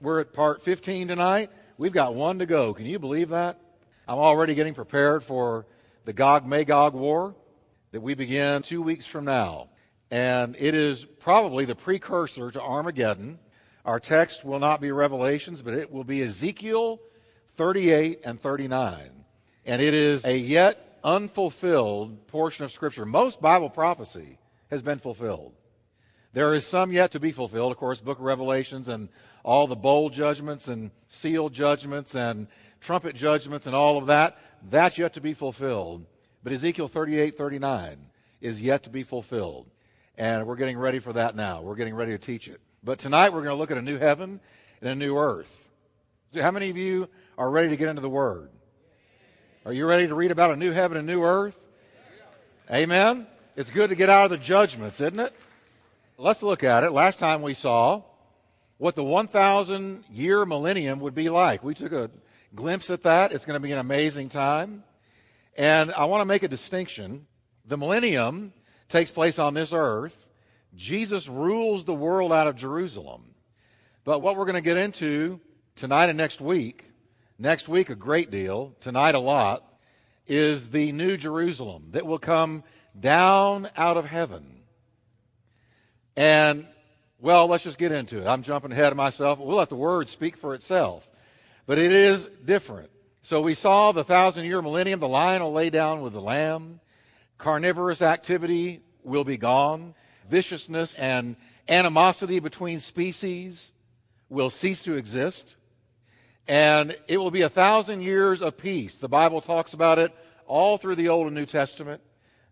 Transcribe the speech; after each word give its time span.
We're 0.00 0.20
at 0.20 0.32
part 0.32 0.62
15 0.62 1.08
tonight. 1.08 1.50
We've 1.76 1.92
got 1.92 2.14
one 2.14 2.38
to 2.38 2.46
go. 2.46 2.72
Can 2.72 2.86
you 2.86 3.00
believe 3.00 3.30
that? 3.30 3.58
I'm 4.06 4.18
already 4.18 4.54
getting 4.54 4.72
prepared 4.72 5.24
for 5.24 5.66
the 6.04 6.12
Gog 6.12 6.46
Magog 6.46 6.94
War 6.94 7.34
that 7.90 8.00
we 8.00 8.14
begin 8.14 8.62
two 8.62 8.80
weeks 8.80 9.06
from 9.06 9.24
now. 9.24 9.70
And 10.08 10.54
it 10.56 10.76
is 10.76 11.04
probably 11.04 11.64
the 11.64 11.74
precursor 11.74 12.52
to 12.52 12.62
Armageddon. 12.62 13.40
Our 13.84 13.98
text 13.98 14.44
will 14.44 14.60
not 14.60 14.80
be 14.80 14.92
Revelations, 14.92 15.62
but 15.62 15.74
it 15.74 15.90
will 15.90 16.04
be 16.04 16.22
Ezekiel 16.22 17.00
38 17.56 18.20
and 18.24 18.40
39. 18.40 19.00
And 19.66 19.82
it 19.82 19.94
is 19.94 20.24
a 20.24 20.38
yet 20.38 21.00
unfulfilled 21.02 22.28
portion 22.28 22.64
of 22.64 22.70
Scripture. 22.70 23.04
Most 23.04 23.42
Bible 23.42 23.68
prophecy 23.68 24.38
has 24.70 24.80
been 24.80 25.00
fulfilled. 25.00 25.54
There 26.34 26.54
is 26.54 26.66
some 26.66 26.92
yet 26.92 27.12
to 27.12 27.20
be 27.20 27.32
fulfilled, 27.32 27.72
of 27.72 27.78
course, 27.78 28.00
book 28.00 28.18
of 28.18 28.24
Revelations 28.24 28.88
and 28.88 29.08
all 29.48 29.66
the 29.66 29.74
bowl 29.74 30.10
judgments 30.10 30.68
and 30.68 30.90
seal 31.06 31.48
judgments 31.48 32.14
and 32.14 32.48
trumpet 32.80 33.16
judgments 33.16 33.66
and 33.66 33.74
all 33.74 33.96
of 33.96 34.08
that. 34.08 34.36
That's 34.68 34.98
yet 34.98 35.14
to 35.14 35.22
be 35.22 35.32
fulfilled. 35.32 36.04
But 36.44 36.52
Ezekiel 36.52 36.86
38, 36.86 37.38
39 37.38 37.96
is 38.42 38.60
yet 38.60 38.82
to 38.82 38.90
be 38.90 39.02
fulfilled. 39.02 39.66
And 40.18 40.46
we're 40.46 40.56
getting 40.56 40.76
ready 40.76 40.98
for 40.98 41.14
that 41.14 41.34
now. 41.34 41.62
We're 41.62 41.76
getting 41.76 41.94
ready 41.94 42.12
to 42.12 42.18
teach 42.18 42.46
it. 42.46 42.60
But 42.84 42.98
tonight 42.98 43.32
we're 43.32 43.40
going 43.40 43.54
to 43.54 43.58
look 43.58 43.70
at 43.70 43.78
a 43.78 43.82
new 43.82 43.96
heaven 43.96 44.40
and 44.82 44.90
a 44.90 44.94
new 44.94 45.16
earth. 45.16 45.66
How 46.38 46.50
many 46.50 46.68
of 46.68 46.76
you 46.76 47.08
are 47.38 47.50
ready 47.50 47.70
to 47.70 47.76
get 47.76 47.88
into 47.88 48.02
the 48.02 48.10
Word? 48.10 48.50
Are 49.64 49.72
you 49.72 49.86
ready 49.86 50.08
to 50.08 50.14
read 50.14 50.30
about 50.30 50.50
a 50.50 50.56
new 50.56 50.72
heaven 50.72 50.98
and 50.98 51.06
new 51.06 51.22
earth? 51.22 51.58
Amen. 52.70 53.26
It's 53.56 53.70
good 53.70 53.88
to 53.88 53.96
get 53.96 54.10
out 54.10 54.26
of 54.26 54.30
the 54.30 54.36
judgments, 54.36 55.00
isn't 55.00 55.18
it? 55.18 55.32
Let's 56.18 56.42
look 56.42 56.64
at 56.64 56.84
it. 56.84 56.92
Last 56.92 57.18
time 57.18 57.40
we 57.40 57.54
saw 57.54 58.02
what 58.78 58.94
the 58.94 59.04
1,000 59.04 60.04
year 60.10 60.46
millennium 60.46 61.00
would 61.00 61.14
be 61.14 61.28
like. 61.28 61.62
We 61.62 61.74
took 61.74 61.92
a 61.92 62.10
glimpse 62.54 62.90
at 62.90 63.02
that. 63.02 63.32
It's 63.32 63.44
going 63.44 63.60
to 63.60 63.60
be 63.60 63.72
an 63.72 63.78
amazing 63.78 64.28
time. 64.28 64.84
And 65.56 65.92
I 65.92 66.06
want 66.06 66.20
to 66.22 66.24
make 66.24 66.44
a 66.44 66.48
distinction. 66.48 67.26
The 67.66 67.76
millennium 67.76 68.52
takes 68.88 69.10
place 69.10 69.38
on 69.38 69.54
this 69.54 69.72
earth. 69.72 70.28
Jesus 70.74 71.28
rules 71.28 71.84
the 71.84 71.94
world 71.94 72.32
out 72.32 72.46
of 72.46 72.56
Jerusalem. 72.56 73.34
But 74.04 74.20
what 74.20 74.36
we're 74.36 74.44
going 74.44 74.54
to 74.54 74.60
get 74.60 74.76
into 74.76 75.40
tonight 75.74 76.08
and 76.08 76.16
next 76.16 76.40
week, 76.40 76.84
next 77.38 77.68
week 77.68 77.90
a 77.90 77.96
great 77.96 78.30
deal, 78.30 78.74
tonight 78.80 79.14
a 79.14 79.18
lot, 79.18 79.64
is 80.26 80.70
the 80.70 80.92
new 80.92 81.16
Jerusalem 81.16 81.88
that 81.90 82.06
will 82.06 82.18
come 82.18 82.62
down 82.98 83.68
out 83.76 83.96
of 83.96 84.06
heaven. 84.06 84.60
And, 86.16 86.66
well, 87.20 87.46
let's 87.46 87.64
just 87.64 87.78
get 87.78 87.92
into 87.92 88.20
it. 88.20 88.26
I'm 88.26 88.42
jumping 88.42 88.72
ahead 88.72 88.92
of 88.92 88.96
myself. 88.96 89.38
We'll 89.38 89.56
let 89.56 89.68
the 89.68 89.76
word 89.76 90.08
speak 90.08 90.36
for 90.36 90.54
itself. 90.54 91.08
But 91.66 91.78
it 91.78 91.92
is 91.92 92.26
different. 92.44 92.90
So 93.22 93.42
we 93.42 93.54
saw 93.54 93.92
the 93.92 94.04
thousand 94.04 94.44
year 94.44 94.62
millennium, 94.62 95.00
the 95.00 95.08
lion 95.08 95.42
will 95.42 95.52
lay 95.52 95.70
down 95.70 96.00
with 96.00 96.12
the 96.12 96.20
lamb. 96.20 96.80
Carnivorous 97.36 98.02
activity 98.02 98.82
will 99.02 99.24
be 99.24 99.36
gone. 99.36 99.94
Viciousness 100.30 100.98
and 100.98 101.36
animosity 101.68 102.38
between 102.38 102.80
species 102.80 103.72
will 104.28 104.50
cease 104.50 104.82
to 104.82 104.94
exist. 104.94 105.56
And 106.46 106.96
it 107.08 107.18
will 107.18 107.30
be 107.30 107.42
a 107.42 107.48
thousand 107.48 108.02
years 108.02 108.40
of 108.40 108.56
peace. 108.56 108.96
The 108.96 109.08
Bible 109.08 109.40
talks 109.40 109.74
about 109.74 109.98
it 109.98 110.14
all 110.46 110.78
through 110.78 110.94
the 110.94 111.08
Old 111.08 111.26
and 111.26 111.34
New 111.34 111.46
Testament. 111.46 112.00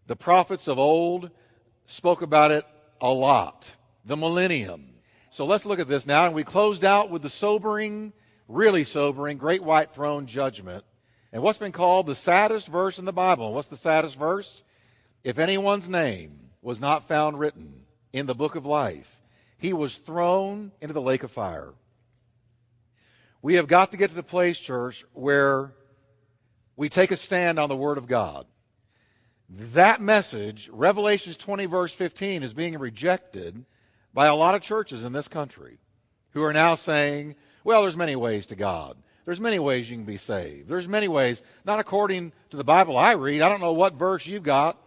The 0.07 0.17
prophets 0.17 0.69
of 0.69 0.79
old 0.79 1.31
spoke 1.87 2.21
about 2.23 2.51
it 2.51 2.65
a 3.01 3.13
lot. 3.13 3.75
The 4.07 4.17
millennium. 4.17 4.95
So 5.31 5.45
let's 5.45 5.67
look 5.67 5.81
at 5.81 5.89
this 5.89 6.07
now. 6.07 6.25
And 6.25 6.35
we 6.35 6.45
closed 6.45 6.85
out 6.85 7.11
with 7.11 7.23
the 7.23 7.29
sobering, 7.29 8.13
really 8.49 8.85
sobering, 8.85 9.37
great 9.37 9.63
white 9.63 9.93
throne 9.93 10.27
judgment. 10.27 10.85
And 11.33 11.43
what's 11.43 11.59
been 11.59 11.73
called 11.73 12.07
the 12.07 12.15
saddest 12.15 12.69
verse 12.69 12.99
in 12.99 13.05
the 13.05 13.13
Bible. 13.13 13.53
What's 13.53 13.69
the 13.69 13.77
saddest 13.77 14.17
verse? 14.17 14.63
If 15.25 15.39
anyone's 15.39 15.89
name 15.89 16.39
was 16.63 16.81
not 16.81 17.07
found 17.07 17.39
written 17.39 17.83
in 18.13 18.27
the 18.27 18.35
book 18.35 18.55
of 18.55 18.65
life, 18.65 19.21
he 19.59 19.73
was 19.73 19.97
thrown 19.99 20.73
into 20.81 20.95
the 20.95 21.03
lake 21.03 21.25
of 21.25 21.31
fire. 21.31 21.75
We 23.43 23.55
have 23.55 23.67
got 23.67 23.91
to 23.91 23.97
get 23.97 24.11
to 24.11 24.17
the 24.17 24.23
place, 24.23 24.59
church, 24.59 25.05
where 25.13 25.73
we 26.77 26.89
take 26.89 27.11
a 27.11 27.17
stand 27.17 27.59
on 27.59 27.69
the 27.69 27.77
Word 27.77 27.99
of 27.99 28.07
God. 28.07 28.47
That 29.49 30.01
message, 30.01 30.69
Revelations 30.73 31.37
20, 31.37 31.67
verse 31.67 31.93
15, 31.93 32.43
is 32.43 32.55
being 32.55 32.79
rejected 32.79 33.65
by 34.17 34.29
a 34.29 34.35
lot 34.35 34.55
of 34.55 34.63
churches 34.63 35.05
in 35.05 35.13
this 35.13 35.29
country 35.29 35.77
who 36.31 36.43
are 36.43 36.55
now 36.55 36.75
saying, 36.75 37.35
well, 37.65 37.83
there's 37.83 37.99
many 37.99 38.17
ways 38.17 38.47
to 38.47 38.57
God. 38.57 38.97
There's 39.27 39.43
many 39.43 39.59
ways 39.59 39.91
you 39.91 39.99
can 39.99 40.07
be 40.07 40.17
saved. 40.17 40.71
There's 40.71 40.89
many 40.89 41.07
ways, 41.07 41.43
not 41.67 41.81
according 41.81 42.33
to 42.49 42.57
the 42.57 42.65
Bible 42.65 42.97
I 42.97 43.13
read. 43.13 43.43
I 43.43 43.51
don't 43.51 43.61
know 43.61 43.75
what 43.75 43.93
verse 43.93 44.27
you've 44.27 44.43
got 44.43 44.81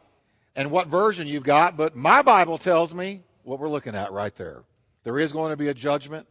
and 0.55 0.71
what 0.71 0.87
version 0.87 1.27
you've 1.27 1.43
got, 1.43 1.77
but 1.77 1.95
my 1.95 2.23
Bible 2.23 2.57
tells 2.57 2.95
me 2.95 3.21
what 3.43 3.59
we're 3.59 3.69
looking 3.69 3.93
at 3.93 4.11
right 4.11 4.35
there. 4.35 4.63
There 5.03 5.19
is 5.19 5.31
going 5.31 5.51
to 5.51 5.57
be 5.57 5.67
a 5.67 5.75
judgment. 5.75 6.25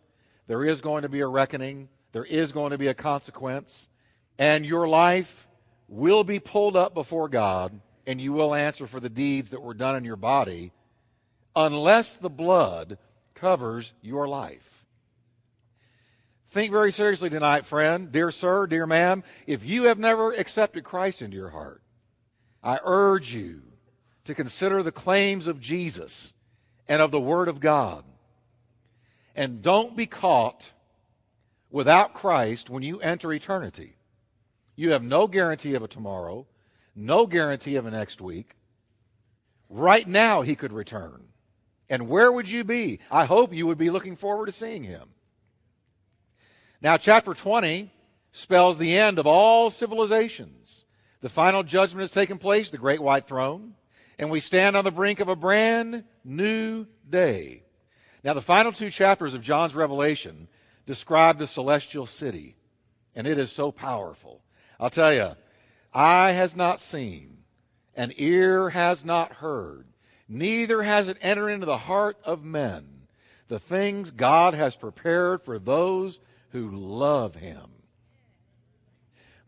There 0.49 0.65
is 0.65 0.81
going 0.81 1.03
to 1.03 1.09
be 1.09 1.21
a 1.21 1.29
reckoning. 1.29 1.89
There 2.11 2.25
is 2.25 2.51
going 2.51 2.73
to 2.73 2.79
be 2.79 2.89
a 2.89 2.95
consequence. 2.95 3.89
And 4.41 4.67
your 4.67 4.89
life 4.89 5.47
will 5.87 6.25
be 6.25 6.41
pulled 6.41 6.75
up 6.75 6.95
before 6.95 7.29
God 7.29 7.81
and 8.09 8.21
you 8.21 8.33
will 8.33 8.57
answer 8.57 8.89
for 8.89 8.99
the 8.99 9.09
deeds 9.09 9.51
that 9.51 9.63
were 9.63 9.75
done 9.75 9.95
in 9.95 10.03
your 10.03 10.17
body 10.17 10.73
unless 11.55 12.15
the 12.15 12.31
blood 12.31 12.99
covers 13.35 13.93
your 14.03 14.29
life. 14.29 14.85
Think 16.49 16.73
very 16.73 16.93
seriously 16.93 17.29
tonight, 17.29 17.67
friend, 17.67 18.11
dear 18.11 18.31
sir, 18.31 18.67
dear 18.67 18.87
ma'am. 18.87 19.23
If 19.47 19.65
you 19.65 19.85
have 19.85 19.99
never 19.99 20.33
accepted 20.33 20.85
Christ 20.85 21.21
into 21.21 21.37
your 21.37 21.51
heart, 21.51 21.83
I 22.63 22.79
urge 22.83 23.35
you 23.35 23.63
to 24.25 24.35
consider 24.35 24.83
the 24.83 24.93
claims 24.93 25.47
of 25.47 25.61
Jesus 25.61 26.35
and 26.89 27.03
of 27.03 27.11
the 27.11 27.21
Word 27.21 27.49
of 27.49 27.61
God. 27.61 28.05
And 29.37 29.63
don't 29.63 29.97
be 29.97 30.07
caught 30.07 30.73
without 31.71 32.15
Christ 32.15 32.71
when 32.71 32.83
you 32.83 32.99
enter 33.01 33.33
eternity. 33.33 33.97
You 34.75 34.93
have 34.93 35.03
no 35.03 35.27
guarantee 35.27 35.75
of 35.75 35.83
a 35.83 35.89
tomorrow 35.89 36.47
no 36.99 37.27
guarantee 37.27 37.77
of 37.77 37.87
a 37.87 37.91
next 37.91 38.21
week. 38.21 38.57
Right 39.71 40.07
now, 40.07 40.43
he 40.43 40.55
could 40.55 40.73
return. 40.73 41.28
And 41.91 42.09
where 42.09 42.31
would 42.31 42.49
you 42.51 42.65
be? 42.65 43.01
I 43.11 43.25
hope 43.25 43.55
you 43.55 43.67
would 43.67 43.79
be 43.79 43.91
looking 43.91 44.17
forward 44.17 44.47
to 44.47 44.53
seeing 44.53 44.85
him. 44.85 45.09
Now, 46.81 46.97
chapter 46.97 47.35
20 47.35 47.91
spells 48.33 48.79
the 48.79 48.97
end 48.97 49.19
of 49.19 49.27
all 49.27 49.71
civilizations. 49.71 50.85
The 51.21 51.29
final 51.29 51.63
judgment 51.63 52.03
has 52.03 52.11
taken 52.11 52.39
place, 52.39 52.71
the 52.71 52.79
great 52.79 53.01
white 53.01 53.27
throne, 53.27 53.75
and 54.19 54.31
we 54.31 54.41
stand 54.41 54.77
on 54.77 54.85
the 54.85 54.93
brink 54.93 55.21
of 55.21 55.29
a 55.29 55.37
brand 55.37 56.05
new 56.25 56.87
day. 57.09 57.65
Now, 58.23 58.35
the 58.35 58.43
final 58.43 58.73
two 58.73 58.91
chapters 58.91 59.35
of 59.35 59.43
John's 59.43 59.75
Revelation 59.75 60.49
describe 60.87 61.39
the 61.39 61.47
celestial 61.47 62.07
city, 62.07 62.57
and 63.15 63.27
it 63.27 63.39
is 63.39 63.51
so 63.51 63.73
powerful. 63.73 64.43
I'll 64.79 64.91
tell 64.91 65.13
you, 65.13 65.31
eye 65.93 66.33
has 66.33 66.55
not 66.55 66.81
seen, 66.81 67.39
and 67.95 68.13
ear 68.17 68.71
has 68.71 69.05
not 69.05 69.35
heard, 69.35 69.87
neither 70.29 70.83
has 70.83 71.09
it 71.09 71.19
entered 71.21 71.51
into 71.51 71.67
the 71.67 71.79
heart 71.79 72.19
of 72.25 72.45
men 72.45 72.99
the 73.49 73.59
things 73.59 74.11
God 74.11 74.55
has 74.55 74.77
prepared 74.77 75.43
for 75.43 75.59
those 75.59 76.21
who 76.51 76.71
love 76.71 77.37
him. 77.37 77.71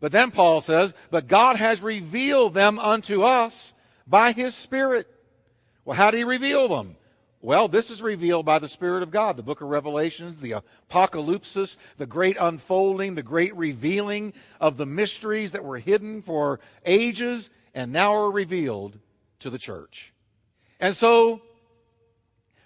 But 0.01 0.13
then 0.13 0.31
Paul 0.31 0.61
says, 0.63 0.95
But 1.11 1.29
God 1.29 1.57
has 1.57 1.83
revealed 1.83 2.55
them 2.55 2.79
unto 2.79 3.23
us 3.23 3.75
by 4.07 4.33
his 4.33 4.55
Spirit. 4.55 5.07
Well, 5.85 5.97
how 5.97 6.11
did 6.11 6.19
he 6.19 6.25
reveal 6.25 6.69
them? 6.69 6.97
Well, 7.43 7.69
this 7.69 7.91
is 7.91 8.03
revealed 8.03 8.45
by 8.45 8.59
the 8.59 8.69
Spirit 8.69 9.03
of 9.03 9.11
God. 9.11 9.37
The 9.37 9.43
book 9.43 9.63
of 9.63 9.69
Revelations, 9.69 10.41
the 10.41 10.57
apocalypsis, 10.91 11.77
the 11.97 12.07
great 12.07 12.37
unfolding, 12.39 13.15
the 13.15 13.23
great 13.23 13.55
revealing 13.57 14.35
of 14.61 14.77
the 14.77 14.87
mysteries 14.87 15.53
that 15.53 15.65
were 15.65 15.79
hidden 15.79 16.21
for 16.21 16.61
ages 16.85 17.49
and 17.75 17.93
now 17.93 18.15
are 18.15 18.31
revealed 18.31 18.99
to 19.39 19.49
the 19.49 19.59
church. 19.59 20.13
And 20.81 20.97
so, 20.97 21.43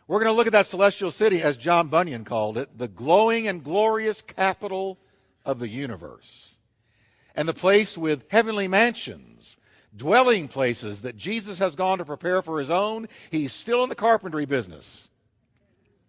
we're 0.06 0.20
going 0.20 0.32
to 0.32 0.36
look 0.36 0.46
at 0.46 0.52
that 0.52 0.66
celestial 0.66 1.10
city, 1.10 1.42
as 1.42 1.56
John 1.56 1.88
Bunyan 1.88 2.24
called 2.24 2.56
it, 2.56 2.78
the 2.78 2.88
glowing 2.88 3.48
and 3.48 3.62
glorious 3.62 4.22
capital 4.22 4.98
of 5.44 5.58
the 5.58 5.68
universe. 5.68 6.56
And 7.34 7.48
the 7.48 7.54
place 7.54 7.98
with 7.98 8.24
heavenly 8.30 8.68
mansions 8.68 9.56
dwelling 9.96 10.48
places 10.48 11.02
that 11.02 11.16
Jesus 11.16 11.58
has 11.58 11.76
gone 11.76 11.98
to 11.98 12.04
prepare 12.04 12.42
for 12.42 12.58
his 12.58 12.70
own. 12.70 13.08
He's 13.30 13.52
still 13.52 13.82
in 13.82 13.88
the 13.88 13.94
carpentry 13.94 14.44
business. 14.44 15.10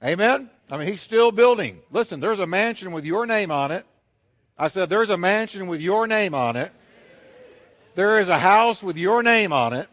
Amen? 0.04 0.50
I 0.70 0.78
mean, 0.78 0.88
he's 0.88 1.02
still 1.02 1.32
building. 1.32 1.82
Listen, 1.92 2.20
there's 2.20 2.40
a 2.40 2.48
mansion 2.48 2.92
with 2.92 3.06
your 3.06 3.26
name 3.26 3.52
on 3.52 3.72
it. 3.72 3.86
I 4.58 4.70
said, 4.70 4.90
there's 4.90 5.10
a 5.10 5.18
mansion 5.18 5.68
with 5.68 5.82
your 5.82 6.08
name 6.08 6.34
on 6.34 6.56
it. 6.56 6.72
There 7.96 8.20
is 8.20 8.30
a 8.30 8.40
house 8.40 8.84
with 8.84 8.98
your 8.98 9.24
name 9.24 9.54
on 9.54 9.74
it. 9.74 9.88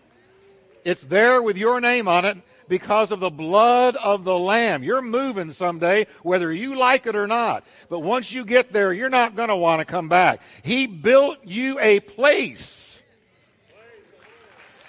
It's 0.85 1.05
there 1.05 1.43
with 1.43 1.57
your 1.57 1.81
name 1.81 2.09
on 2.09 2.25
it. 2.25 2.39
because 2.69 3.13
of 3.13 3.21
the 3.21 3.29
blood 3.29 3.97
of 3.97 4.25
the 4.25 4.39
Lamb. 4.39 4.83
You're 4.83 5.03
moving 5.03 5.53
someday, 5.53 6.07
whether 6.23 6.51
you 6.51 6.75
like 6.75 7.07
it 7.07 7.15
or 7.15 7.27
not. 7.27 7.67
But 7.91 7.99
once 8.01 8.33
you 8.33 8.47
get 8.47 8.73
there, 8.73 8.95
you're 8.95 9.11
not 9.11 9.37
going 9.37 9.51
to 9.51 9.57
want 9.57 9.81
to 9.81 9.85
come 9.85 10.09
back. 10.09 10.41
He 10.63 10.87
built 10.87 11.39
you 11.45 11.79
a 11.81 12.01
place. 12.01 13.03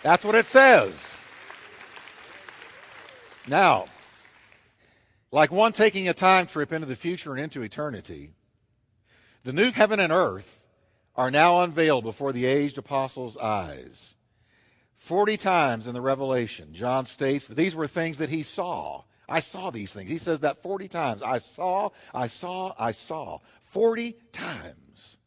That's 0.02 0.24
what 0.24 0.36
it 0.36 0.46
says. 0.46 1.18
Now, 3.48 3.88
like 5.32 5.52
one 5.52 5.74
taking 5.74 6.08
a 6.08 6.14
time 6.14 6.46
trip 6.46 6.72
into 6.72 6.88
the 6.88 6.96
future 6.96 7.32
and 7.32 7.42
into 7.42 7.64
eternity, 7.64 8.32
the 9.44 9.52
new 9.52 9.72
heaven 9.72 10.00
and 10.00 10.14
earth 10.14 10.64
are 11.18 11.32
now 11.32 11.62
unveiled 11.62 12.06
before 12.06 12.32
the 12.32 12.46
aged 12.46 12.78
apostles' 12.78 13.36
eyes. 13.36 14.16
Forty 15.04 15.36
times 15.36 15.86
in 15.86 15.94
the 15.94 16.00
Revelation, 16.00 16.74
John 16.74 17.04
states 17.04 17.48
that 17.48 17.56
these 17.56 17.76
were 17.76 17.88
things 17.88 18.20
that 18.20 18.30
he 18.30 18.42
saw. 18.42 19.04
I 19.28 19.42
saw 19.42 19.70
these 19.70 19.92
things. 19.92 20.10
He 20.10 20.18
says 20.18 20.40
that 20.40 20.64
40 20.64 20.88
times. 20.88 21.22
I 21.22 21.40
saw, 21.40 21.90
I 22.14 22.28
saw, 22.28 22.74
I 22.80 22.94
saw. 22.94 23.40
40 23.64 24.16
times. 24.32 25.18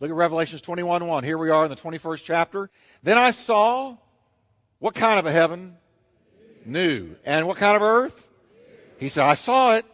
Look 0.00 0.08
at 0.08 0.16
Revelations 0.16 0.62
21 0.62 1.06
1. 1.06 1.22
Here 1.22 1.36
we 1.36 1.50
are 1.50 1.64
in 1.64 1.68
the 1.68 1.76
21st 1.76 2.24
chapter. 2.24 2.70
Then 3.02 3.18
I 3.18 3.30
saw 3.30 3.98
what 4.78 4.94
kind 4.94 5.18
of 5.18 5.26
a 5.26 5.30
heaven? 5.30 5.76
New. 6.64 7.16
And 7.26 7.46
what 7.46 7.58
kind 7.58 7.76
of 7.76 7.82
earth? 7.82 8.30
He 8.98 9.08
said, 9.08 9.26
I 9.26 9.34
saw 9.34 9.74
it. 9.74 9.84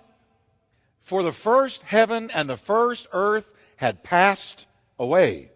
For 1.00 1.25
the 1.25 1.33
first 1.33 1.83
heaven 1.83 2.31
and 2.33 2.49
the 2.49 2.56
first 2.56 3.09
earth 3.11 3.53
had 3.75 4.05
passed 4.05 4.69
away. 5.00 5.50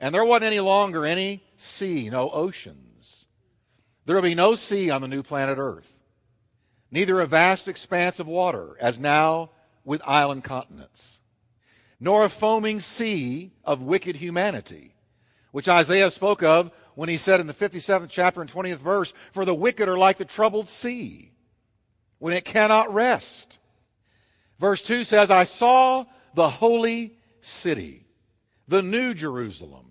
And 0.00 0.14
there 0.14 0.24
wasn't 0.24 0.46
any 0.46 0.60
longer 0.60 1.04
any 1.04 1.44
sea, 1.56 2.08
no 2.10 2.30
oceans. 2.30 3.26
There 4.06 4.16
will 4.16 4.22
be 4.22 4.34
no 4.34 4.54
sea 4.54 4.90
on 4.90 5.02
the 5.02 5.08
new 5.08 5.22
planet 5.22 5.58
Earth, 5.58 5.98
neither 6.90 7.20
a 7.20 7.26
vast 7.26 7.68
expanse 7.68 8.18
of 8.18 8.26
water, 8.26 8.76
as 8.80 8.98
now 8.98 9.50
with 9.84 10.00
island 10.04 10.42
continents, 10.42 11.20
nor 12.00 12.24
a 12.24 12.30
foaming 12.30 12.80
sea 12.80 13.52
of 13.62 13.82
wicked 13.82 14.16
humanity, 14.16 14.94
which 15.52 15.68
Isaiah 15.68 16.10
spoke 16.10 16.42
of 16.42 16.70
when 16.94 17.08
he 17.08 17.16
said 17.16 17.40
in 17.40 17.46
the 17.46 17.54
57th 17.54 18.08
chapter 18.08 18.40
and 18.40 18.50
20th 18.50 18.78
verse, 18.78 19.12
For 19.32 19.44
the 19.44 19.54
wicked 19.54 19.88
are 19.88 19.98
like 19.98 20.16
the 20.16 20.24
troubled 20.24 20.68
sea, 20.68 21.32
when 22.18 22.32
it 22.32 22.44
cannot 22.44 22.92
rest. 22.92 23.58
Verse 24.58 24.82
2 24.82 25.04
says, 25.04 25.30
I 25.30 25.44
saw 25.44 26.04
the 26.34 26.48
holy 26.48 27.16
city, 27.40 28.06
the 28.68 28.82
new 28.82 29.14
Jerusalem, 29.14 29.89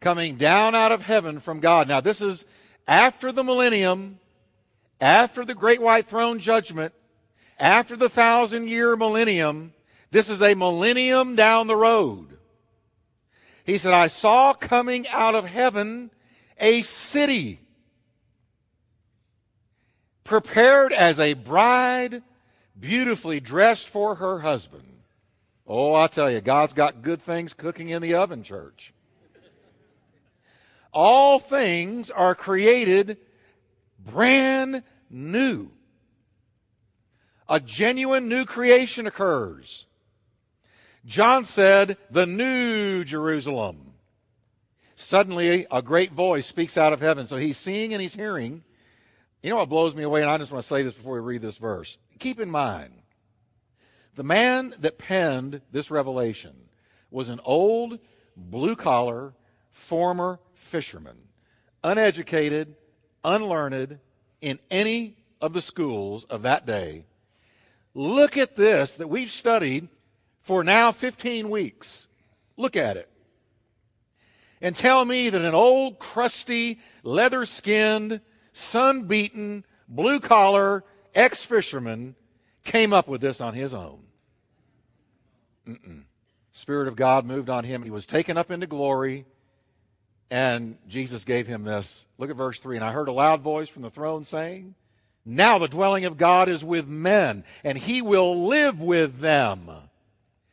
coming 0.00 0.36
down 0.36 0.74
out 0.74 0.92
of 0.92 1.02
heaven 1.02 1.40
from 1.40 1.60
God. 1.60 1.88
Now, 1.88 2.00
this 2.00 2.20
is 2.20 2.46
after 2.88 3.32
the 3.32 3.44
millennium, 3.44 4.18
after 5.00 5.44
the 5.44 5.54
great 5.54 5.80
white 5.80 6.06
throne 6.06 6.38
judgment, 6.38 6.92
after 7.58 7.96
the 7.96 8.08
thousand 8.08 8.68
year 8.68 8.96
millennium. 8.96 9.72
This 10.10 10.28
is 10.28 10.42
a 10.42 10.54
millennium 10.54 11.36
down 11.36 11.68
the 11.68 11.76
road. 11.76 12.36
He 13.64 13.78
said, 13.78 13.92
I 13.92 14.08
saw 14.08 14.54
coming 14.54 15.06
out 15.08 15.34
of 15.34 15.44
heaven 15.44 16.10
a 16.58 16.82
city 16.82 17.60
prepared 20.24 20.92
as 20.92 21.18
a 21.18 21.34
bride 21.34 22.22
beautifully 22.78 23.40
dressed 23.40 23.88
for 23.88 24.16
her 24.16 24.40
husband. 24.40 25.02
Oh, 25.66 25.94
I 25.94 26.08
tell 26.08 26.30
you, 26.30 26.40
God's 26.40 26.72
got 26.72 27.02
good 27.02 27.22
things 27.22 27.52
cooking 27.54 27.90
in 27.90 28.02
the 28.02 28.14
oven, 28.14 28.42
church. 28.42 28.92
All 30.92 31.38
things 31.38 32.10
are 32.10 32.34
created 32.34 33.18
brand 33.98 34.82
new. 35.08 35.70
A 37.48 37.60
genuine 37.60 38.28
new 38.28 38.44
creation 38.44 39.06
occurs. 39.06 39.86
John 41.04 41.44
said, 41.44 41.96
the 42.10 42.26
new 42.26 43.04
Jerusalem. 43.04 43.94
Suddenly, 44.96 45.66
a 45.70 45.80
great 45.80 46.12
voice 46.12 46.46
speaks 46.46 46.76
out 46.76 46.92
of 46.92 47.00
heaven. 47.00 47.26
So 47.26 47.36
he's 47.36 47.56
seeing 47.56 47.92
and 47.92 48.02
he's 48.02 48.14
hearing. 48.14 48.62
You 49.42 49.50
know 49.50 49.56
what 49.56 49.68
blows 49.68 49.94
me 49.94 50.02
away? 50.02 50.20
And 50.20 50.30
I 50.30 50.36
just 50.38 50.52
want 50.52 50.62
to 50.62 50.68
say 50.68 50.82
this 50.82 50.94
before 50.94 51.14
we 51.14 51.20
read 51.20 51.42
this 51.42 51.56
verse. 51.56 51.96
Keep 52.18 52.38
in 52.38 52.50
mind, 52.50 52.92
the 54.14 54.22
man 54.22 54.74
that 54.80 54.98
penned 54.98 55.62
this 55.72 55.90
revelation 55.90 56.54
was 57.10 57.30
an 57.30 57.40
old, 57.44 57.98
blue 58.36 58.76
collar, 58.76 59.32
former 59.72 60.40
fisherman, 60.54 61.16
uneducated, 61.82 62.74
unlearned 63.24 63.98
in 64.40 64.58
any 64.70 65.16
of 65.40 65.52
the 65.52 65.60
schools 65.60 66.24
of 66.24 66.42
that 66.42 66.66
day. 66.66 67.04
Look 67.94 68.36
at 68.36 68.56
this 68.56 68.94
that 68.94 69.08
we've 69.08 69.30
studied 69.30 69.88
for 70.40 70.62
now 70.62 70.92
15 70.92 71.50
weeks. 71.50 72.08
Look 72.56 72.76
at 72.76 72.96
it. 72.96 73.08
And 74.60 74.76
tell 74.76 75.04
me 75.04 75.30
that 75.30 75.42
an 75.42 75.54
old, 75.54 75.98
crusty, 75.98 76.78
leather 77.02 77.46
skinned, 77.46 78.20
sun 78.52 79.04
beaten, 79.04 79.64
blue 79.88 80.20
collar 80.20 80.84
ex 81.14 81.44
fisherman 81.44 82.14
came 82.64 82.92
up 82.92 83.08
with 83.08 83.20
this 83.20 83.40
on 83.40 83.54
his 83.54 83.72
own. 83.72 84.00
Mm-mm. 85.66 86.02
Spirit 86.52 86.88
of 86.88 86.96
God 86.96 87.24
moved 87.24 87.48
on 87.48 87.64
him. 87.64 87.82
He 87.82 87.90
was 87.90 88.06
taken 88.06 88.36
up 88.36 88.50
into 88.50 88.66
glory, 88.66 89.24
and 90.30 90.76
Jesus 90.88 91.24
gave 91.24 91.46
him 91.46 91.64
this. 91.64 92.06
Look 92.18 92.30
at 92.30 92.36
verse 92.36 92.58
3. 92.60 92.76
And 92.76 92.84
I 92.84 92.92
heard 92.92 93.08
a 93.08 93.12
loud 93.12 93.40
voice 93.40 93.68
from 93.68 93.82
the 93.82 93.90
throne 93.90 94.24
saying, 94.24 94.74
Now 95.24 95.58
the 95.58 95.68
dwelling 95.68 96.04
of 96.04 96.16
God 96.16 96.48
is 96.48 96.64
with 96.64 96.86
men, 96.86 97.44
and 97.64 97.76
he 97.76 98.02
will 98.02 98.46
live 98.46 98.80
with 98.80 99.18
them. 99.18 99.70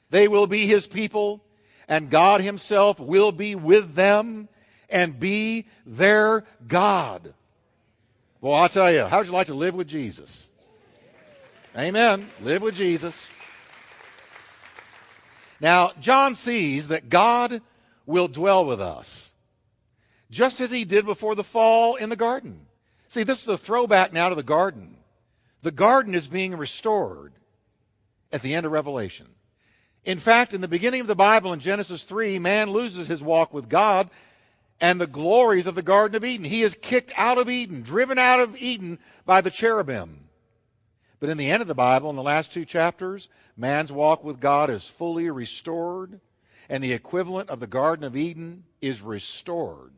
They 0.09 0.27
will 0.27 0.47
be 0.47 0.65
his 0.65 0.88
people, 0.88 1.44
and 1.88 2.09
God 2.09 2.41
himself 2.41 3.00
will 3.00 3.31
be 3.31 3.56
with 3.56 3.95
them 3.95 4.50
and 4.89 5.19
be 5.19 5.65
their 5.85 6.44
God. 6.68 7.33
Well, 8.39 8.53
I'll 8.53 8.69
tell 8.69 8.91
you, 8.91 9.06
how 9.06 9.18
would 9.18 9.27
you 9.27 9.33
like 9.33 9.47
to 9.47 9.53
live 9.53 9.75
with 9.75 9.88
Jesus? 9.88 10.50
Amen. 11.75 12.29
Live 12.41 12.62
with 12.62 12.75
Jesus. 12.75 13.35
Now, 15.59 15.91
John 16.00 16.35
sees 16.35 16.88
that 16.89 17.09
God 17.09 17.62
will 18.06 18.27
dwell 18.27 18.65
with 18.65 18.79
us, 18.79 19.33
just 20.29 20.59
as 20.59 20.71
he 20.71 20.85
did 20.85 21.06
before 21.06 21.35
the 21.35 21.44
fall 21.44 21.95
in 21.95 22.09
the 22.09 22.15
garden. 22.15 22.68
See, 23.07 23.24
this 23.24 23.41
is 23.41 23.47
a 23.47 23.57
throwback 23.57 24.12
now 24.12 24.29
to 24.29 24.35
the 24.35 24.44
garden. 24.44 24.97
The 25.62 25.71
garden 25.71 26.13
is 26.13 26.27
being 26.27 26.56
restored 26.56 27.33
at 28.31 28.41
the 28.41 28.53
end 28.53 28.65
of 28.65 28.71
Revelation. 28.71 29.27
In 30.03 30.19
fact, 30.19 30.53
in 30.53 30.62
the 30.62 30.67
beginning 30.67 31.01
of 31.01 31.07
the 31.07 31.15
Bible 31.15 31.51
in 31.53 31.60
Genesis 31.60 32.03
3, 32.03 32.39
man 32.39 32.69
loses 32.72 33.07
his 33.07 33.22
walk 33.22 33.53
with 33.53 33.69
God 33.69 34.10
and 34.79 35.01
the 35.01 35.07
glories 35.07 35.67
of 35.67 35.75
the 35.75 35.81
Garden 35.81 36.15
of 36.15 36.24
Eden. 36.24 36.46
He 36.46 36.62
is 36.62 36.75
kicked 36.75 37.12
out 37.15 37.38
of 37.38 37.50
Eden, 37.50 37.81
driven 37.81 38.17
out 38.17 38.39
of 38.39 38.55
Eden 38.57 39.00
by 39.25 39.41
the 39.41 39.51
cherubim. 39.51 40.29
But 41.19 41.29
in 41.29 41.38
the 41.38 41.50
end 41.50 41.62
of 41.62 41.67
the 41.67 41.75
Bible, 41.75 42.10
in 42.10 42.15
the 42.15 42.24
last 42.24 42.53
two 42.53 42.63
chapters, 42.63 43.27
man's 43.55 43.91
walk 43.91 44.24
with 44.24 44.39
God 44.39 44.69
is 44.69 44.88
fully 44.88 45.29
restored, 45.29 46.19
and 46.69 46.84
the 46.84 46.93
equivalent 46.93 47.50
of 47.50 47.60
the 47.60 47.67
Garden 47.67 48.05
of 48.05 48.15
Eden 48.15 48.65
is 48.81 49.01
restored. 49.01 49.93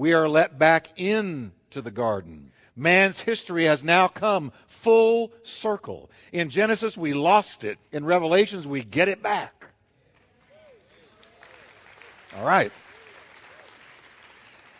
We 0.00 0.14
are 0.14 0.30
let 0.30 0.58
back 0.58 0.98
into 0.98 1.82
the 1.82 1.90
garden. 1.90 2.52
Man's 2.74 3.20
history 3.20 3.64
has 3.64 3.84
now 3.84 4.08
come 4.08 4.50
full 4.66 5.30
circle. 5.42 6.10
In 6.32 6.48
Genesis, 6.48 6.96
we 6.96 7.12
lost 7.12 7.64
it. 7.64 7.78
In 7.92 8.06
Revelations, 8.06 8.66
we 8.66 8.82
get 8.82 9.08
it 9.08 9.22
back. 9.22 9.66
All 12.34 12.46
right. 12.46 12.72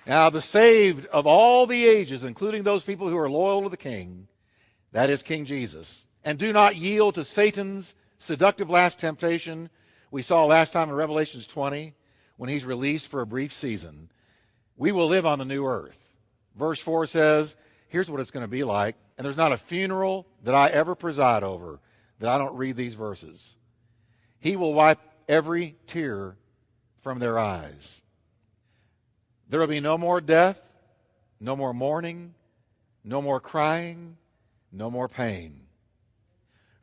Now, 0.06 0.30
the 0.30 0.40
saved 0.40 1.04
of 1.08 1.26
all 1.26 1.66
the 1.66 1.86
ages, 1.86 2.24
including 2.24 2.62
those 2.62 2.82
people 2.82 3.06
who 3.06 3.18
are 3.18 3.28
loyal 3.28 3.64
to 3.64 3.68
the 3.68 3.76
king, 3.76 4.26
that 4.92 5.10
is 5.10 5.22
King 5.22 5.44
Jesus. 5.44 6.06
And 6.24 6.38
do 6.38 6.50
not 6.50 6.76
yield 6.76 7.16
to 7.16 7.24
Satan's 7.24 7.94
seductive 8.18 8.70
last 8.70 8.98
temptation 8.98 9.68
we 10.10 10.22
saw 10.22 10.46
last 10.46 10.72
time 10.72 10.88
in 10.88 10.94
Revelations 10.94 11.46
20 11.46 11.92
when 12.38 12.48
he's 12.48 12.64
released 12.64 13.08
for 13.08 13.20
a 13.20 13.26
brief 13.26 13.52
season. 13.52 14.08
We 14.80 14.92
will 14.92 15.08
live 15.08 15.26
on 15.26 15.38
the 15.38 15.44
new 15.44 15.66
earth. 15.66 16.08
Verse 16.56 16.80
4 16.80 17.04
says, 17.04 17.54
here's 17.88 18.10
what 18.10 18.18
it's 18.18 18.30
going 18.30 18.44
to 18.44 18.48
be 18.48 18.64
like. 18.64 18.96
And 19.18 19.26
there's 19.26 19.36
not 19.36 19.52
a 19.52 19.58
funeral 19.58 20.26
that 20.42 20.54
I 20.54 20.68
ever 20.68 20.94
preside 20.94 21.42
over 21.42 21.80
that 22.18 22.30
I 22.30 22.38
don't 22.38 22.56
read 22.56 22.76
these 22.76 22.94
verses. 22.94 23.56
He 24.38 24.56
will 24.56 24.72
wipe 24.72 24.98
every 25.28 25.76
tear 25.86 26.36
from 27.02 27.18
their 27.18 27.38
eyes. 27.38 28.00
There 29.50 29.60
will 29.60 29.66
be 29.66 29.80
no 29.80 29.98
more 29.98 30.18
death, 30.18 30.72
no 31.38 31.54
more 31.54 31.74
mourning, 31.74 32.32
no 33.04 33.20
more 33.20 33.38
crying, 33.38 34.16
no 34.72 34.90
more 34.90 35.08
pain. 35.08 35.60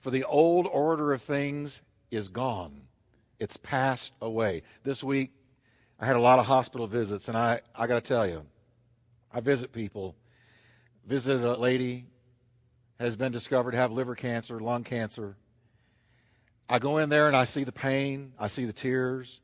For 0.01 0.11
the 0.11 0.23
old 0.23 0.67
order 0.67 1.13
of 1.13 1.23
things 1.23 1.81
is 2.11 2.29
gone, 2.29 2.81
it's 3.39 3.57
passed 3.57 4.13
away. 4.21 4.61
This 4.83 5.03
week, 5.03 5.31
I 5.99 6.05
had 6.05 6.15
a 6.15 6.21
lot 6.21 6.39
of 6.39 6.45
hospital 6.45 6.87
visits, 6.87 7.27
and 7.27 7.37
I, 7.37 7.61
I 7.75 7.87
got 7.87 7.95
to 7.95 8.07
tell 8.07 8.27
you, 8.27 8.45
I 9.31 9.39
visit 9.39 9.71
people 9.71 10.15
visited 11.07 11.41
a 11.43 11.57
lady 11.57 12.05
has 12.99 13.15
been 13.15 13.31
discovered 13.31 13.71
to 13.71 13.77
have 13.77 13.91
liver 13.91 14.13
cancer, 14.13 14.59
lung 14.59 14.83
cancer. 14.83 15.37
I 16.67 16.79
go 16.79 16.97
in 16.97 17.09
there 17.09 17.27
and 17.27 17.35
I 17.35 17.45
see 17.45 17.63
the 17.63 17.71
pain, 17.71 18.33
I 18.37 18.47
see 18.47 18.65
the 18.65 18.73
tears, 18.73 19.39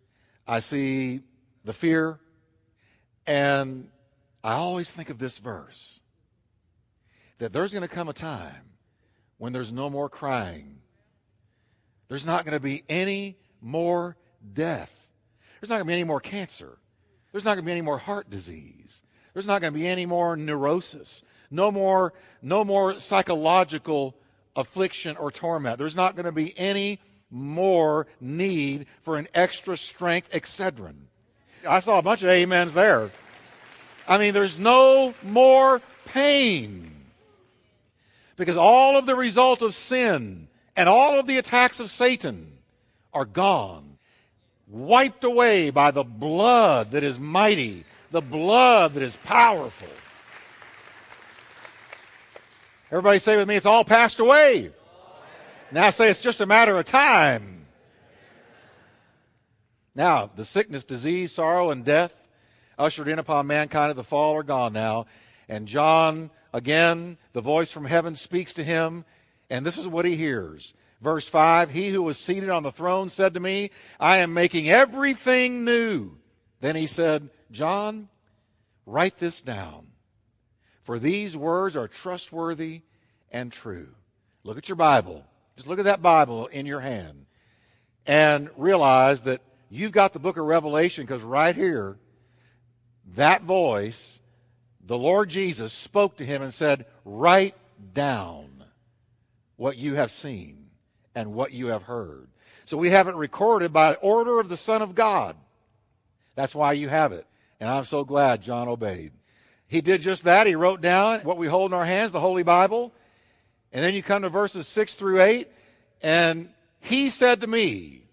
I 0.46 0.60
see 0.60 1.22
the 1.64 1.72
fear, 1.72 2.20
and 3.26 3.90
I 4.44 4.56
always 4.56 4.92
think 4.92 5.10
of 5.10 5.20
this 5.20 5.38
verse 5.38 6.02
that 7.38 7.54
there's 7.54 7.72
going 7.72 7.88
to 7.88 7.88
come 7.88 8.10
a 8.10 8.14
time 8.14 8.72
when 9.38 9.54
there's 9.54 9.72
no 9.72 9.90
more 9.90 10.10
crying. 10.10 10.80
There's 12.10 12.26
not 12.26 12.46
going 12.46 12.54
to 12.54 12.60
be 12.60 12.84
any 12.90 13.38
more 13.62 14.18
death. 14.54 15.03
There's 15.64 15.70
not 15.70 15.76
going 15.76 15.86
to 15.86 15.92
be 15.92 15.94
any 15.94 16.04
more 16.04 16.20
cancer. 16.20 16.78
There's 17.32 17.46
not 17.46 17.52
going 17.56 17.64
to 17.64 17.68
be 17.68 17.72
any 17.72 17.80
more 17.80 17.98
heart 17.98 18.30
disease. 18.30 19.02
There's 19.34 19.48
not 19.48 19.62
going 19.62 19.72
to 19.72 19.80
be 19.80 19.88
any 19.88 20.06
more 20.06 20.36
neurosis. 20.36 21.24
No 21.50 21.72
more, 21.72 22.12
no 22.42 22.66
more 22.66 23.00
psychological 23.00 24.14
affliction 24.58 25.16
or 25.16 25.32
torment. 25.32 25.78
There's 25.78 25.96
not 25.96 26.18
going 26.18 26.26
to 26.26 26.34
be 26.34 26.54
any 26.60 27.00
more 27.32 28.08
need 28.20 28.88
for 29.04 29.16
an 29.16 29.30
extra 29.34 29.78
strength 29.78 30.30
Excedrin. 30.32 30.96
I 31.66 31.80
saw 31.80 31.98
a 31.98 32.02
bunch 32.02 32.24
of 32.24 32.30
amens 32.30 32.74
there. 32.74 33.10
I 34.06 34.18
mean, 34.18 34.34
there's 34.34 34.60
no 34.60 35.14
more 35.24 35.82
pain. 36.08 36.92
Because 38.36 38.58
all 38.58 38.98
of 38.98 39.06
the 39.06 39.16
result 39.16 39.62
of 39.62 39.74
sin 39.74 40.50
and 40.76 40.90
all 40.90 41.22
of 41.22 41.26
the 41.26 41.38
attacks 41.38 41.80
of 41.80 41.90
Satan 41.90 42.52
are 43.14 43.24
gone, 43.24 43.83
wiped 44.74 45.24
away 45.24 45.70
by 45.70 45.92
the 45.92 46.04
blood 46.04 46.92
that 46.92 47.04
is 47.04 47.20
mighty, 47.20 47.86
the 48.10 48.22
blood 48.22 48.96
that 48.96 49.04
is 49.04 49.16
powerful. 49.18 49.88
Everybody 52.92 53.20
say 53.20 53.38
with 53.38 53.48
me, 53.48 53.56
it's 53.56 53.68
all 53.68 53.86
passed 53.86 54.20
away. 54.20 54.72
Now 55.72 55.92
say 55.92 56.10
it's 56.10 56.20
just 56.20 56.42
a 56.42 56.46
matter 56.48 56.78
of 56.78 56.86
time. 56.86 57.66
Now, 59.96 60.32
the 60.36 60.44
sickness, 60.44 60.84
disease, 60.84 61.34
sorrow, 61.34 61.70
and 61.70 61.86
death 61.86 62.28
ushered 62.80 63.08
in 63.08 63.20
upon 63.20 63.46
mankind 63.46 63.92
at 63.92 63.96
the 63.96 64.04
fall 64.04 64.36
are 64.36 64.44
gone 64.44 64.74
now. 64.74 65.06
And 65.48 65.68
John, 65.68 66.32
again, 66.52 67.18
the 67.34 67.42
voice 67.42 67.72
from 67.72 67.86
heaven 67.86 68.16
speaks 68.16 68.54
to 68.54 68.64
him, 68.64 69.06
and 69.52 69.64
this 69.64 69.78
is 69.78 69.88
what 69.88 70.06
he 70.06 70.16
hears. 70.16 70.74
Verse 71.04 71.28
5 71.28 71.70
He 71.70 71.90
who 71.90 72.02
was 72.02 72.18
seated 72.18 72.50
on 72.50 72.64
the 72.64 72.72
throne 72.72 73.10
said 73.10 73.34
to 73.34 73.40
me, 73.40 73.72
I 74.00 74.20
am 74.20 74.34
making 74.34 74.70
everything 74.70 75.66
new. 75.66 76.14
Then 76.62 76.78
he 76.78 76.88
said, 76.88 77.30
John, 77.52 78.08
write 78.86 79.18
this 79.18 79.42
down, 79.42 79.88
for 80.82 80.98
these 80.98 81.36
words 81.36 81.76
are 81.76 81.90
trustworthy 81.90 82.84
and 83.32 83.52
true. 83.52 83.90
Look 84.46 84.58
at 84.58 84.70
your 84.70 84.78
Bible. 84.78 85.26
Just 85.58 85.68
look 85.68 85.78
at 85.78 85.86
that 85.86 86.02
Bible 86.02 86.48
in 86.48 86.66
your 86.66 86.80
hand 86.80 87.26
and 88.08 88.50
realize 88.56 89.24
that 89.24 89.42
you've 89.70 89.92
got 89.92 90.14
the 90.14 90.20
book 90.20 90.38
of 90.38 90.46
Revelation 90.46 91.06
because 91.06 91.22
right 91.22 91.56
here, 91.56 91.98
that 93.16 93.44
voice, 93.44 94.22
the 94.82 94.98
Lord 94.98 95.30
Jesus, 95.30 95.74
spoke 95.74 96.16
to 96.18 96.26
him 96.26 96.42
and 96.42 96.54
said, 96.54 96.86
Write 97.04 97.56
down 97.94 98.64
what 99.58 99.78
you 99.78 99.96
have 99.96 100.10
seen 100.10 100.63
and 101.16 101.34
what 101.34 101.52
you 101.52 101.68
have 101.68 101.84
heard. 101.84 102.28
So 102.66 102.78
we 102.78 102.90
have 102.90 103.08
it 103.08 103.16
recorded 103.16 103.74
by 103.74 103.96
order 103.96 104.40
of 104.40 104.50
the 104.50 104.58
Son 104.58 104.82
of 104.82 104.96
God. 104.96 105.36
That's 106.36 106.56
why 106.56 106.74
you 106.74 106.90
have 106.90 107.12
it. 107.12 107.28
And 107.60 107.70
I'm 107.70 107.84
so 107.84 108.04
glad 108.04 108.42
John 108.42 108.68
obeyed. 108.68 109.12
He 109.68 109.82
did 109.82 110.02
just 110.02 110.24
that. 110.26 110.48
He 110.48 110.56
wrote 110.56 110.82
down 110.82 111.22
what 111.22 111.38
we 111.38 111.48
hold 111.48 111.72
in 111.72 111.78
our 111.78 111.86
hands, 111.86 112.12
the 112.12 112.20
Holy 112.20 112.44
Bible. 112.44 112.94
And 113.72 113.84
then 113.84 113.94
you 113.94 114.04
come 114.04 114.22
to 114.22 114.30
verses 114.30 114.68
6 114.68 114.96
through 114.96 115.22
8, 115.22 115.48
and 116.02 116.50
he 116.80 117.10
said 117.10 117.42
to 117.42 117.48
me, 117.48 118.04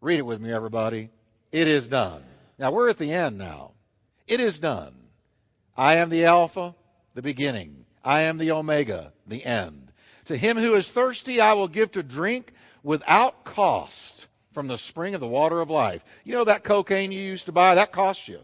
read 0.00 0.20
it 0.20 0.26
with 0.26 0.40
me, 0.40 0.52
everybody, 0.52 1.10
it 1.50 1.66
is 1.66 1.88
done. 1.88 2.22
Now 2.58 2.70
we're 2.70 2.88
at 2.88 2.98
the 2.98 3.12
end 3.12 3.38
now. 3.38 3.72
It 4.28 4.40
is 4.40 4.60
done. 4.60 4.94
I 5.76 5.96
am 5.96 6.10
the 6.10 6.26
Alpha, 6.26 6.74
the 7.14 7.22
beginning. 7.22 7.86
I 8.04 8.22
am 8.22 8.38
the 8.38 8.52
Omega, 8.52 9.12
the 9.26 9.44
end. 9.44 9.87
To 10.28 10.36
him 10.36 10.58
who 10.58 10.74
is 10.74 10.90
thirsty, 10.90 11.40
I 11.40 11.54
will 11.54 11.68
give 11.68 11.92
to 11.92 12.02
drink 12.02 12.52
without 12.82 13.44
cost 13.44 14.28
from 14.52 14.68
the 14.68 14.76
spring 14.76 15.14
of 15.14 15.22
the 15.22 15.26
water 15.26 15.62
of 15.62 15.70
life. 15.70 16.04
You 16.22 16.34
know 16.34 16.44
that 16.44 16.64
cocaine 16.64 17.12
you 17.12 17.20
used 17.20 17.46
to 17.46 17.52
buy? 17.52 17.74
That 17.74 17.92
cost 17.92 18.28
you. 18.28 18.40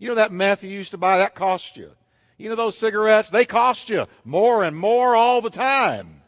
You 0.00 0.08
know 0.08 0.16
that 0.16 0.32
meth 0.32 0.64
you 0.64 0.70
used 0.70 0.90
to 0.90 0.98
buy? 0.98 1.18
That 1.18 1.36
cost 1.36 1.76
you. 1.76 1.92
You 2.36 2.48
know 2.48 2.56
those 2.56 2.76
cigarettes? 2.76 3.30
They 3.30 3.44
cost 3.44 3.88
you 3.88 4.06
more 4.24 4.64
and 4.64 4.76
more 4.76 5.14
all 5.14 5.40
the 5.40 5.50
time. 5.50 6.22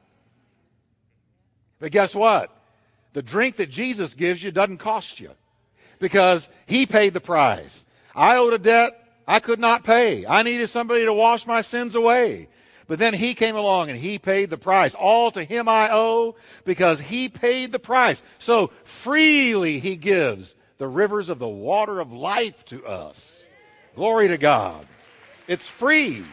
But 1.80 1.90
guess 1.90 2.14
what? 2.14 2.56
The 3.12 3.22
drink 3.22 3.56
that 3.56 3.70
Jesus 3.70 4.14
gives 4.14 4.40
you 4.40 4.52
doesn't 4.52 4.78
cost 4.78 5.18
you 5.18 5.32
because 5.98 6.48
he 6.66 6.86
paid 6.86 7.12
the 7.12 7.20
price. 7.20 7.86
I 8.14 8.36
owed 8.36 8.52
a 8.52 8.58
debt 8.58 8.96
I 9.26 9.40
could 9.40 9.58
not 9.58 9.82
pay. 9.82 10.24
I 10.26 10.44
needed 10.44 10.68
somebody 10.68 11.06
to 11.06 11.12
wash 11.12 11.44
my 11.44 11.60
sins 11.60 11.96
away. 11.96 12.48
But 12.90 12.98
then 12.98 13.14
he 13.14 13.34
came 13.34 13.54
along 13.54 13.88
and 13.88 13.96
he 13.96 14.18
paid 14.18 14.50
the 14.50 14.58
price. 14.58 14.96
All 14.96 15.30
to 15.30 15.44
him 15.44 15.68
I 15.68 15.90
owe 15.92 16.34
because 16.64 17.00
he 17.00 17.28
paid 17.28 17.70
the 17.70 17.78
price. 17.78 18.24
So 18.38 18.72
freely 18.82 19.78
he 19.78 19.94
gives 19.94 20.56
the 20.78 20.88
rivers 20.88 21.28
of 21.28 21.38
the 21.38 21.46
water 21.46 22.00
of 22.00 22.12
life 22.12 22.64
to 22.64 22.84
us. 22.84 23.46
Glory 23.94 24.26
to 24.26 24.38
God. 24.38 24.88
It's 25.46 25.68
free. 25.68 26.24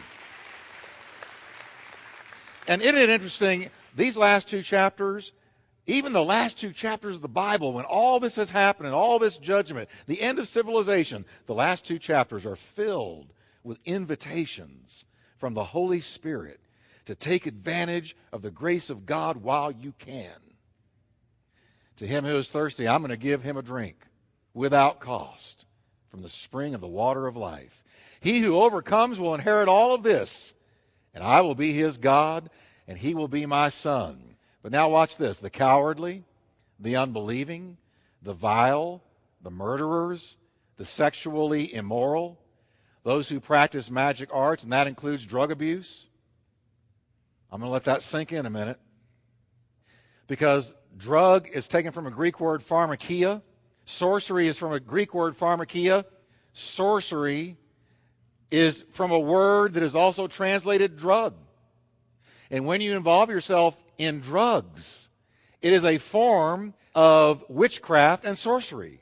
And 2.66 2.82
isn't 2.82 2.96
it 2.96 3.08
interesting? 3.08 3.70
These 3.94 4.16
last 4.16 4.48
two 4.48 4.64
chapters, 4.64 5.30
even 5.86 6.12
the 6.12 6.24
last 6.24 6.58
two 6.58 6.72
chapters 6.72 7.14
of 7.14 7.22
the 7.22 7.28
Bible, 7.28 7.72
when 7.72 7.84
all 7.84 8.18
this 8.18 8.34
has 8.34 8.50
happened 8.50 8.88
and 8.88 8.96
all 8.96 9.20
this 9.20 9.38
judgment, 9.38 9.88
the 10.08 10.20
end 10.20 10.40
of 10.40 10.48
civilization, 10.48 11.24
the 11.46 11.54
last 11.54 11.86
two 11.86 12.00
chapters 12.00 12.44
are 12.44 12.56
filled 12.56 13.32
with 13.62 13.78
invitations 13.84 15.04
from 15.38 15.54
the 15.54 15.64
Holy 15.64 16.00
Spirit 16.00 16.60
to 17.06 17.14
take 17.14 17.46
advantage 17.46 18.14
of 18.32 18.42
the 18.42 18.50
grace 18.50 18.90
of 18.90 19.06
God 19.06 19.38
while 19.38 19.70
you 19.70 19.94
can. 19.98 20.34
To 21.96 22.06
him 22.06 22.24
who 22.24 22.36
is 22.36 22.50
thirsty, 22.50 22.86
I'm 22.86 23.00
going 23.00 23.10
to 23.10 23.16
give 23.16 23.42
him 23.42 23.56
a 23.56 23.62
drink 23.62 24.06
without 24.52 25.00
cost 25.00 25.66
from 26.10 26.22
the 26.22 26.28
spring 26.28 26.74
of 26.74 26.80
the 26.80 26.86
water 26.86 27.26
of 27.26 27.36
life. 27.36 27.82
He 28.20 28.40
who 28.40 28.60
overcomes 28.60 29.18
will 29.18 29.34
inherit 29.34 29.68
all 29.68 29.94
of 29.94 30.02
this, 30.02 30.54
and 31.14 31.24
I 31.24 31.40
will 31.40 31.54
be 31.54 31.72
his 31.72 31.98
God, 31.98 32.50
and 32.86 32.98
he 32.98 33.14
will 33.14 33.28
be 33.28 33.46
my 33.46 33.68
son. 33.68 34.36
But 34.62 34.72
now 34.72 34.88
watch 34.88 35.16
this 35.16 35.38
the 35.38 35.50
cowardly, 35.50 36.24
the 36.78 36.96
unbelieving, 36.96 37.78
the 38.22 38.34
vile, 38.34 39.02
the 39.42 39.50
murderers, 39.50 40.36
the 40.76 40.84
sexually 40.84 41.72
immoral, 41.72 42.38
those 43.08 43.30
who 43.30 43.40
practice 43.40 43.90
magic 43.90 44.28
arts, 44.34 44.62
and 44.64 44.72
that 44.74 44.86
includes 44.86 45.24
drug 45.24 45.50
abuse. 45.50 46.08
I'm 47.50 47.58
going 47.58 47.70
to 47.70 47.72
let 47.72 47.84
that 47.84 48.02
sink 48.02 48.34
in 48.34 48.44
a 48.44 48.50
minute. 48.50 48.78
Because 50.26 50.74
drug 50.94 51.48
is 51.48 51.68
taken 51.68 51.90
from 51.90 52.06
a 52.06 52.10
Greek 52.10 52.38
word 52.38 52.60
pharmakeia. 52.60 53.40
Sorcery 53.86 54.46
is 54.46 54.58
from 54.58 54.74
a 54.74 54.80
Greek 54.80 55.14
word 55.14 55.38
pharmakeia. 55.38 56.04
Sorcery 56.52 57.56
is 58.50 58.84
from 58.90 59.10
a 59.10 59.18
word 59.18 59.72
that 59.72 59.82
is 59.82 59.94
also 59.94 60.26
translated 60.26 60.98
drug. 60.98 61.32
And 62.50 62.66
when 62.66 62.82
you 62.82 62.94
involve 62.94 63.30
yourself 63.30 63.82
in 63.96 64.20
drugs, 64.20 65.08
it 65.62 65.72
is 65.72 65.86
a 65.86 65.96
form 65.96 66.74
of 66.94 67.42
witchcraft 67.48 68.26
and 68.26 68.36
sorcery. 68.36 69.00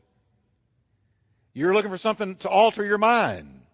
You're 1.54 1.74
looking 1.74 1.90
for 1.90 1.98
something 1.98 2.36
to 2.36 2.48
alter 2.48 2.84
your 2.84 2.98
mind. 2.98 3.65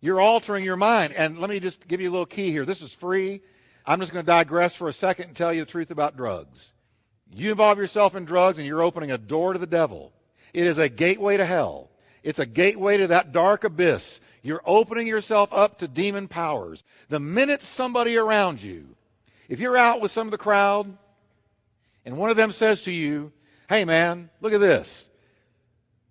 You're 0.00 0.20
altering 0.20 0.64
your 0.64 0.76
mind. 0.76 1.12
And 1.14 1.38
let 1.38 1.50
me 1.50 1.60
just 1.60 1.86
give 1.88 2.00
you 2.00 2.08
a 2.08 2.12
little 2.12 2.26
key 2.26 2.50
here. 2.50 2.64
This 2.64 2.82
is 2.82 2.92
free. 2.92 3.40
I'm 3.84 4.00
just 4.00 4.12
going 4.12 4.24
to 4.24 4.26
digress 4.26 4.76
for 4.76 4.88
a 4.88 4.92
second 4.92 5.26
and 5.26 5.36
tell 5.36 5.52
you 5.52 5.60
the 5.60 5.70
truth 5.70 5.90
about 5.90 6.16
drugs. 6.16 6.72
You 7.34 7.50
involve 7.50 7.78
yourself 7.78 8.14
in 8.14 8.24
drugs 8.24 8.58
and 8.58 8.66
you're 8.66 8.82
opening 8.82 9.10
a 9.10 9.18
door 9.18 9.52
to 9.52 9.58
the 9.58 9.66
devil. 9.66 10.12
It 10.54 10.66
is 10.66 10.78
a 10.78 10.88
gateway 10.88 11.36
to 11.36 11.44
hell. 11.44 11.90
It's 12.22 12.38
a 12.38 12.46
gateway 12.46 12.98
to 12.98 13.06
that 13.08 13.32
dark 13.32 13.64
abyss 13.64 14.20
you're 14.42 14.62
opening 14.64 15.06
yourself 15.06 15.52
up 15.52 15.78
to 15.78 15.88
demon 15.88 16.28
powers. 16.28 16.84
The 17.08 17.20
minute 17.20 17.60
somebody 17.60 18.16
around 18.16 18.62
you, 18.62 18.96
if 19.48 19.60
you're 19.60 19.76
out 19.76 20.00
with 20.00 20.10
some 20.10 20.26
of 20.26 20.30
the 20.30 20.38
crowd 20.38 20.96
and 22.04 22.16
one 22.16 22.30
of 22.30 22.36
them 22.36 22.50
says 22.50 22.84
to 22.84 22.92
you, 22.92 23.32
Hey 23.68 23.84
man, 23.84 24.30
look 24.40 24.52
at 24.52 24.60
this. 24.60 25.10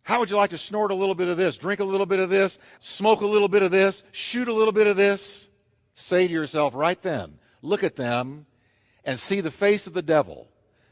How 0.07 0.19
would 0.19 0.29
you 0.29 0.37
like 0.37 0.51
to 0.51 0.57
snort 0.57 0.91
a 0.91 0.95
little 0.95 1.15
bit 1.15 1.27
of 1.27 1.35
this, 1.35 1.57
drink 1.57 1.81
a 1.81 1.83
little 1.83 2.05
bit 2.05 2.21
of 2.21 2.29
this, 2.29 2.59
smoke 2.79 3.19
a 3.19 3.25
little 3.25 3.49
bit 3.49 3.61
of 3.61 3.71
this, 3.71 4.05
shoot 4.13 4.47
a 4.47 4.53
little 4.53 4.71
bit 4.71 4.87
of 4.87 4.95
this? 4.95 5.49
Say 5.95 6.29
to 6.29 6.33
yourself 6.33 6.73
right 6.75 7.01
then, 7.01 7.39
look 7.61 7.83
at 7.83 7.97
them 7.97 8.45
and 9.03 9.19
see 9.19 9.41
the 9.41 9.51
face 9.51 9.85
of 9.85 9.93
the 9.93 10.01
devil. 10.01 10.47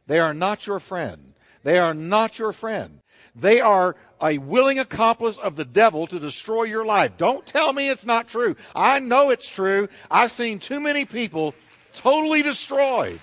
They 0.06 0.20
are 0.20 0.34
not 0.34 0.68
your 0.68 0.82
friend. 0.82 1.34
They 1.64 1.80
are 1.80 1.94
not 1.94 2.38
your 2.38 2.52
friend. 2.52 3.00
They 3.34 3.62
are 3.62 3.96
a 4.22 4.38
willing 4.38 4.80
accomplice 4.80 5.38
of 5.38 5.56
the 5.56 5.64
devil 5.64 6.08
to 6.08 6.20
destroy 6.20 6.64
your 6.64 6.86
life. 6.86 7.14
Don't 7.16 7.46
tell 7.46 7.72
me 7.72 7.90
it's 7.90 8.06
not 8.06 8.28
true. 8.28 8.58
I 8.76 9.00
know 9.00 9.30
it's 9.30 9.48
true. 9.48 9.88
I've 10.12 10.34
seen 10.34 10.60
too 10.60 10.82
many 10.82 11.06
people 11.06 11.56
totally 11.94 12.44
destroyed. 12.44 13.22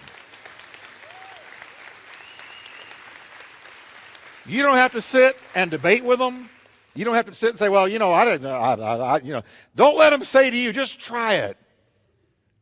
You 4.46 4.62
don't 4.62 4.76
have 4.76 4.92
to 4.92 5.00
sit 5.00 5.37
and 5.54 5.70
debate 5.70 6.04
with 6.04 6.18
them. 6.18 6.49
You 6.94 7.04
don't 7.04 7.14
have 7.14 7.26
to 7.26 7.34
sit 7.34 7.50
and 7.50 7.58
say, 7.58 7.68
well, 7.68 7.88
you 7.88 7.99
know, 7.99 8.12
I 8.12 8.25
didn't, 8.25 8.46
I, 8.46 8.75
I, 8.75 8.96
I, 8.96 9.20
you 9.20 9.32
know, 9.32 9.42
don't 9.75 9.96
let 9.96 10.11
them 10.11 10.22
say 10.25 10.50
to 10.50 10.56
you, 10.56 10.72
just 10.72 11.00
try 11.00 11.34
it. 11.34 11.56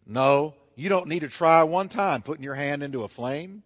No, 0.07 0.55
you 0.77 0.89
don't 0.89 1.09
need 1.09 1.21
to 1.21 1.29
try 1.29 1.63
one 1.63 1.89
time 1.89 2.23
putting 2.23 2.45
your 2.45 2.55
hand 2.55 2.83
into 2.83 3.03
a 3.03 3.09
flame. 3.09 3.63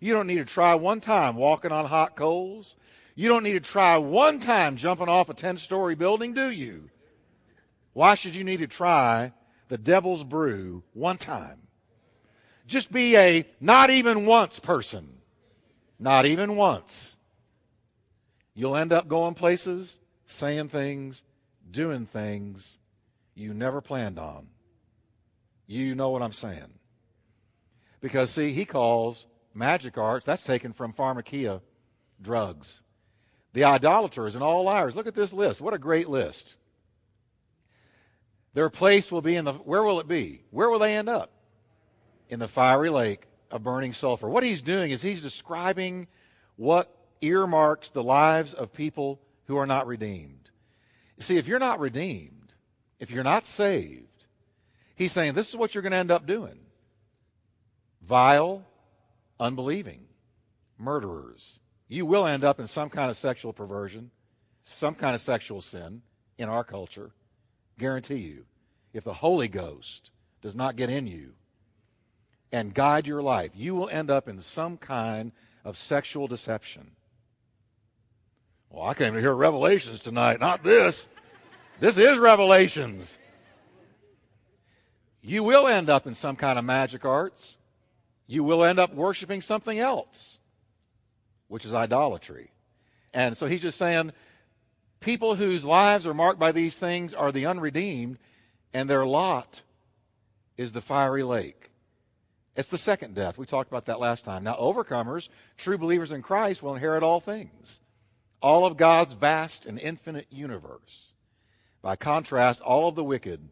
You 0.00 0.12
don't 0.12 0.26
need 0.26 0.36
to 0.38 0.44
try 0.44 0.74
one 0.74 1.00
time 1.00 1.36
walking 1.36 1.72
on 1.72 1.86
hot 1.86 2.16
coals. 2.16 2.76
You 3.14 3.28
don't 3.28 3.42
need 3.42 3.52
to 3.54 3.60
try 3.60 3.96
one 3.96 4.38
time 4.38 4.76
jumping 4.76 5.08
off 5.08 5.28
a 5.28 5.34
10 5.34 5.56
story 5.56 5.94
building, 5.94 6.32
do 6.32 6.50
you? 6.50 6.90
Why 7.92 8.14
should 8.14 8.34
you 8.34 8.44
need 8.44 8.58
to 8.58 8.66
try 8.66 9.32
the 9.68 9.78
devil's 9.78 10.24
brew 10.24 10.82
one 10.92 11.16
time? 11.16 11.62
Just 12.66 12.92
be 12.92 13.16
a 13.16 13.46
not 13.60 13.90
even 13.90 14.26
once 14.26 14.58
person. 14.58 15.08
Not 15.98 16.26
even 16.26 16.56
once. 16.56 17.13
You'll 18.54 18.76
end 18.76 18.92
up 18.92 19.08
going 19.08 19.34
places 19.34 20.00
saying 20.26 20.68
things, 20.68 21.22
doing 21.70 22.06
things 22.06 22.78
you 23.34 23.52
never 23.52 23.80
planned 23.80 24.18
on. 24.18 24.48
You 25.66 25.94
know 25.94 26.10
what 26.10 26.22
I'm 26.22 26.32
saying. 26.32 26.78
Because, 28.00 28.30
see, 28.30 28.52
he 28.52 28.64
calls 28.64 29.26
magic 29.54 29.98
arts, 29.98 30.26
that's 30.26 30.42
taken 30.42 30.72
from 30.72 30.92
pharmakeia, 30.92 31.62
drugs. 32.20 32.82
The 33.54 33.64
idolaters 33.64 34.34
and 34.34 34.44
all 34.44 34.64
liars. 34.64 34.94
Look 34.94 35.06
at 35.06 35.14
this 35.14 35.32
list. 35.32 35.60
What 35.60 35.74
a 35.74 35.78
great 35.78 36.08
list. 36.08 36.56
Their 38.52 38.70
place 38.70 39.10
will 39.10 39.22
be 39.22 39.36
in 39.36 39.44
the, 39.44 39.52
where 39.52 39.82
will 39.82 40.00
it 40.00 40.08
be? 40.08 40.42
Where 40.50 40.70
will 40.70 40.78
they 40.78 40.94
end 40.96 41.08
up? 41.08 41.30
In 42.28 42.38
the 42.38 42.48
fiery 42.48 42.90
lake 42.90 43.26
of 43.50 43.62
burning 43.62 43.92
sulfur. 43.92 44.28
What 44.28 44.44
he's 44.44 44.62
doing 44.62 44.90
is 44.90 45.02
he's 45.02 45.20
describing 45.20 46.08
what 46.56 46.94
earmarks 47.26 47.90
the 47.90 48.02
lives 48.02 48.54
of 48.54 48.72
people 48.72 49.20
who 49.46 49.56
are 49.56 49.66
not 49.66 49.86
redeemed. 49.86 50.50
See, 51.18 51.38
if 51.38 51.46
you're 51.46 51.58
not 51.58 51.80
redeemed, 51.80 52.54
if 52.98 53.10
you're 53.10 53.24
not 53.24 53.46
saved, 53.46 54.26
he's 54.96 55.12
saying 55.12 55.34
this 55.34 55.48
is 55.48 55.56
what 55.56 55.74
you're 55.74 55.82
going 55.82 55.92
to 55.92 55.98
end 55.98 56.10
up 56.10 56.26
doing 56.26 56.58
vile, 58.02 58.64
unbelieving, 59.40 60.06
murderers. 60.78 61.60
You 61.88 62.06
will 62.06 62.26
end 62.26 62.44
up 62.44 62.60
in 62.60 62.66
some 62.66 62.90
kind 62.90 63.10
of 63.10 63.16
sexual 63.16 63.52
perversion, 63.52 64.10
some 64.62 64.94
kind 64.94 65.14
of 65.14 65.20
sexual 65.20 65.60
sin 65.60 66.02
in 66.38 66.48
our 66.48 66.64
culture. 66.64 67.12
Guarantee 67.78 68.16
you. 68.16 68.44
If 68.92 69.04
the 69.04 69.14
Holy 69.14 69.48
Ghost 69.48 70.10
does 70.40 70.54
not 70.54 70.76
get 70.76 70.90
in 70.90 71.06
you 71.06 71.34
and 72.52 72.74
guide 72.74 73.06
your 73.06 73.22
life, 73.22 73.50
you 73.54 73.74
will 73.74 73.88
end 73.88 74.10
up 74.10 74.28
in 74.28 74.38
some 74.38 74.76
kind 74.76 75.32
of 75.64 75.76
sexual 75.76 76.28
deception. 76.28 76.92
Well, 78.74 78.86
I 78.86 78.94
came 78.94 79.14
to 79.14 79.20
hear 79.20 79.32
Revelations 79.32 80.00
tonight, 80.00 80.40
not 80.40 80.64
this. 80.64 81.06
This 81.78 81.96
is 81.96 82.18
Revelations. 82.18 83.16
You 85.22 85.44
will 85.44 85.68
end 85.68 85.88
up 85.88 86.08
in 86.08 86.14
some 86.14 86.34
kind 86.34 86.58
of 86.58 86.64
magic 86.64 87.04
arts. 87.04 87.56
You 88.26 88.42
will 88.42 88.64
end 88.64 88.80
up 88.80 88.92
worshiping 88.92 89.42
something 89.42 89.78
else, 89.78 90.40
which 91.46 91.64
is 91.64 91.72
idolatry. 91.72 92.50
And 93.12 93.36
so 93.36 93.46
he's 93.46 93.62
just 93.62 93.78
saying 93.78 94.10
people 94.98 95.36
whose 95.36 95.64
lives 95.64 96.04
are 96.04 96.12
marked 96.12 96.40
by 96.40 96.50
these 96.50 96.76
things 96.76 97.14
are 97.14 97.30
the 97.30 97.46
unredeemed, 97.46 98.18
and 98.72 98.90
their 98.90 99.06
lot 99.06 99.62
is 100.56 100.72
the 100.72 100.80
fiery 100.80 101.22
lake. 101.22 101.70
It's 102.56 102.68
the 102.68 102.76
second 102.76 103.14
death. 103.14 103.38
We 103.38 103.46
talked 103.46 103.70
about 103.70 103.84
that 103.84 104.00
last 104.00 104.24
time. 104.24 104.42
Now, 104.42 104.56
overcomers, 104.56 105.28
true 105.56 105.78
believers 105.78 106.10
in 106.10 106.22
Christ, 106.22 106.60
will 106.60 106.74
inherit 106.74 107.04
all 107.04 107.20
things 107.20 107.78
all 108.44 108.66
of 108.66 108.76
God's 108.76 109.14
vast 109.14 109.64
and 109.64 109.80
infinite 109.80 110.26
universe. 110.28 111.14
By 111.80 111.96
contrast, 111.96 112.60
all 112.60 112.88
of 112.88 112.94
the 112.94 113.02
wicked 113.02 113.48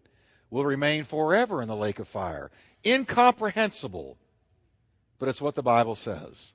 will 0.51 0.67
remain 0.67 1.05
forever 1.05 1.63
in 1.63 1.69
the 1.69 1.75
lake 1.75 1.99
of 1.99 2.07
fire. 2.07 2.51
Incomprehensible, 2.85 4.19
but 5.19 5.31
it's 5.31 5.41
what 5.41 5.55
the 5.55 5.63
Bible 5.63 5.95
says. 5.95 6.53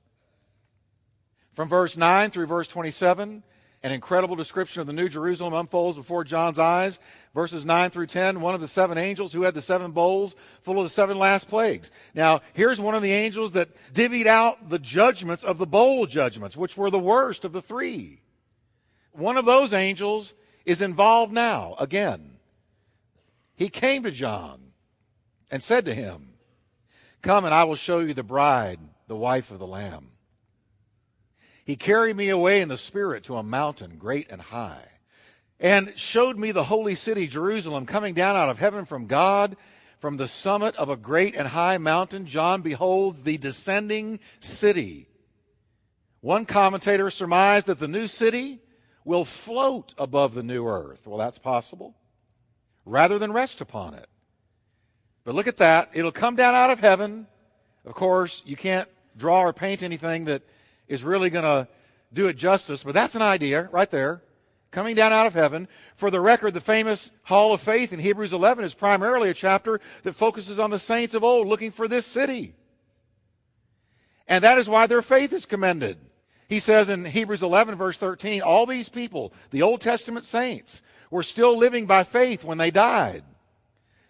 From 1.52 1.68
verse 1.68 1.96
9 1.96 2.30
through 2.30 2.46
verse 2.46 2.68
27, 2.68 3.42
an 3.82 3.92
incredible 3.92 4.36
description 4.36 4.80
of 4.80 4.86
the 4.86 4.92
New 4.92 5.08
Jerusalem 5.08 5.54
unfolds 5.54 5.96
before 5.96 6.22
John's 6.22 6.60
eyes. 6.60 7.00
Verses 7.34 7.64
9 7.64 7.90
through 7.90 8.06
10, 8.06 8.40
one 8.40 8.54
of 8.54 8.60
the 8.60 8.68
seven 8.68 8.98
angels 8.98 9.32
who 9.32 9.42
had 9.42 9.54
the 9.54 9.62
seven 9.62 9.90
bowls 9.90 10.36
full 10.62 10.78
of 10.78 10.84
the 10.84 10.90
seven 10.90 11.18
last 11.18 11.48
plagues. 11.48 11.90
Now, 12.14 12.42
here's 12.54 12.80
one 12.80 12.94
of 12.94 13.02
the 13.02 13.10
angels 13.10 13.50
that 13.52 13.70
divvied 13.92 14.26
out 14.26 14.68
the 14.70 14.78
judgments 14.78 15.42
of 15.42 15.58
the 15.58 15.66
bowl 15.66 16.06
judgments, 16.06 16.56
which 16.56 16.76
were 16.76 16.90
the 16.90 17.00
worst 17.00 17.44
of 17.44 17.52
the 17.52 17.60
three. 17.60 18.20
One 19.18 19.36
of 19.36 19.46
those 19.46 19.72
angels 19.72 20.32
is 20.64 20.80
involved 20.80 21.32
now 21.32 21.74
again. 21.80 22.36
He 23.56 23.68
came 23.68 24.04
to 24.04 24.12
John 24.12 24.60
and 25.50 25.60
said 25.60 25.86
to 25.86 25.94
him, 25.94 26.34
Come 27.20 27.44
and 27.44 27.52
I 27.52 27.64
will 27.64 27.74
show 27.74 27.98
you 27.98 28.14
the 28.14 28.22
bride, 28.22 28.78
the 29.08 29.16
wife 29.16 29.50
of 29.50 29.58
the 29.58 29.66
Lamb. 29.66 30.10
He 31.64 31.74
carried 31.74 32.16
me 32.16 32.28
away 32.28 32.60
in 32.60 32.68
the 32.68 32.76
Spirit 32.76 33.24
to 33.24 33.36
a 33.36 33.42
mountain 33.42 33.96
great 33.98 34.30
and 34.30 34.40
high, 34.40 34.86
and 35.58 35.94
showed 35.96 36.38
me 36.38 36.52
the 36.52 36.64
holy 36.64 36.94
city, 36.94 37.26
Jerusalem, 37.26 37.86
coming 37.86 38.14
down 38.14 38.36
out 38.36 38.48
of 38.48 38.60
heaven 38.60 38.84
from 38.84 39.06
God. 39.06 39.56
From 39.98 40.16
the 40.16 40.28
summit 40.28 40.76
of 40.76 40.90
a 40.90 40.96
great 40.96 41.34
and 41.34 41.48
high 41.48 41.78
mountain, 41.78 42.24
John 42.24 42.62
beholds 42.62 43.24
the 43.24 43.36
descending 43.36 44.20
city. 44.38 45.08
One 46.20 46.46
commentator 46.46 47.10
surmised 47.10 47.66
that 47.66 47.80
the 47.80 47.88
new 47.88 48.06
city 48.06 48.60
will 49.08 49.24
float 49.24 49.94
above 49.96 50.34
the 50.34 50.42
new 50.42 50.68
earth. 50.68 51.06
Well, 51.06 51.16
that's 51.16 51.38
possible. 51.38 51.96
Rather 52.84 53.18
than 53.18 53.32
rest 53.32 53.62
upon 53.62 53.94
it. 53.94 54.06
But 55.24 55.34
look 55.34 55.46
at 55.46 55.56
that. 55.56 55.88
It'll 55.94 56.12
come 56.12 56.36
down 56.36 56.54
out 56.54 56.68
of 56.68 56.80
heaven. 56.80 57.26
Of 57.86 57.94
course, 57.94 58.42
you 58.44 58.54
can't 58.54 58.86
draw 59.16 59.40
or 59.40 59.54
paint 59.54 59.82
anything 59.82 60.26
that 60.26 60.42
is 60.88 61.04
really 61.04 61.30
going 61.30 61.44
to 61.44 61.66
do 62.12 62.28
it 62.28 62.34
justice, 62.34 62.84
but 62.84 62.92
that's 62.92 63.14
an 63.14 63.22
idea 63.22 63.70
right 63.72 63.90
there. 63.90 64.20
Coming 64.70 64.94
down 64.94 65.10
out 65.10 65.26
of 65.26 65.32
heaven. 65.32 65.68
For 65.94 66.10
the 66.10 66.20
record, 66.20 66.52
the 66.52 66.60
famous 66.60 67.10
Hall 67.22 67.54
of 67.54 67.62
Faith 67.62 67.94
in 67.94 68.00
Hebrews 68.00 68.34
11 68.34 68.62
is 68.62 68.74
primarily 68.74 69.30
a 69.30 69.34
chapter 69.34 69.80
that 70.02 70.12
focuses 70.12 70.58
on 70.58 70.68
the 70.68 70.78
saints 70.78 71.14
of 71.14 71.24
old 71.24 71.46
looking 71.46 71.70
for 71.70 71.88
this 71.88 72.04
city. 72.04 72.54
And 74.26 74.44
that 74.44 74.58
is 74.58 74.68
why 74.68 74.86
their 74.86 75.00
faith 75.00 75.32
is 75.32 75.46
commended. 75.46 75.96
He 76.48 76.60
says 76.60 76.88
in 76.88 77.04
Hebrews 77.04 77.42
11, 77.42 77.74
verse 77.74 77.98
13, 77.98 78.40
all 78.40 78.64
these 78.64 78.88
people, 78.88 79.32
the 79.50 79.62
Old 79.62 79.80
Testament 79.80 80.24
saints, 80.24 80.82
were 81.10 81.22
still 81.22 81.56
living 81.56 81.86
by 81.86 82.04
faith 82.04 82.42
when 82.42 82.58
they 82.58 82.70
died. 82.70 83.22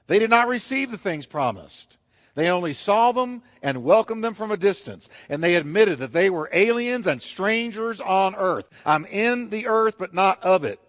They 0.06 0.18
did 0.18 0.30
not 0.30 0.48
receive 0.48 0.90
the 0.90 0.98
things 0.98 1.26
promised. 1.26 1.98
They 2.34 2.48
only 2.48 2.72
saw 2.72 3.10
them 3.10 3.42
and 3.62 3.82
welcomed 3.82 4.22
them 4.22 4.34
from 4.34 4.52
a 4.52 4.56
distance. 4.56 5.08
And 5.28 5.42
they 5.42 5.56
admitted 5.56 5.98
that 5.98 6.12
they 6.12 6.30
were 6.30 6.48
aliens 6.52 7.08
and 7.08 7.20
strangers 7.20 8.00
on 8.00 8.36
earth. 8.36 8.66
I'm 8.86 9.04
in 9.06 9.50
the 9.50 9.66
earth, 9.66 9.96
but 9.98 10.14
not 10.14 10.42
of 10.44 10.64
it. 10.64 10.80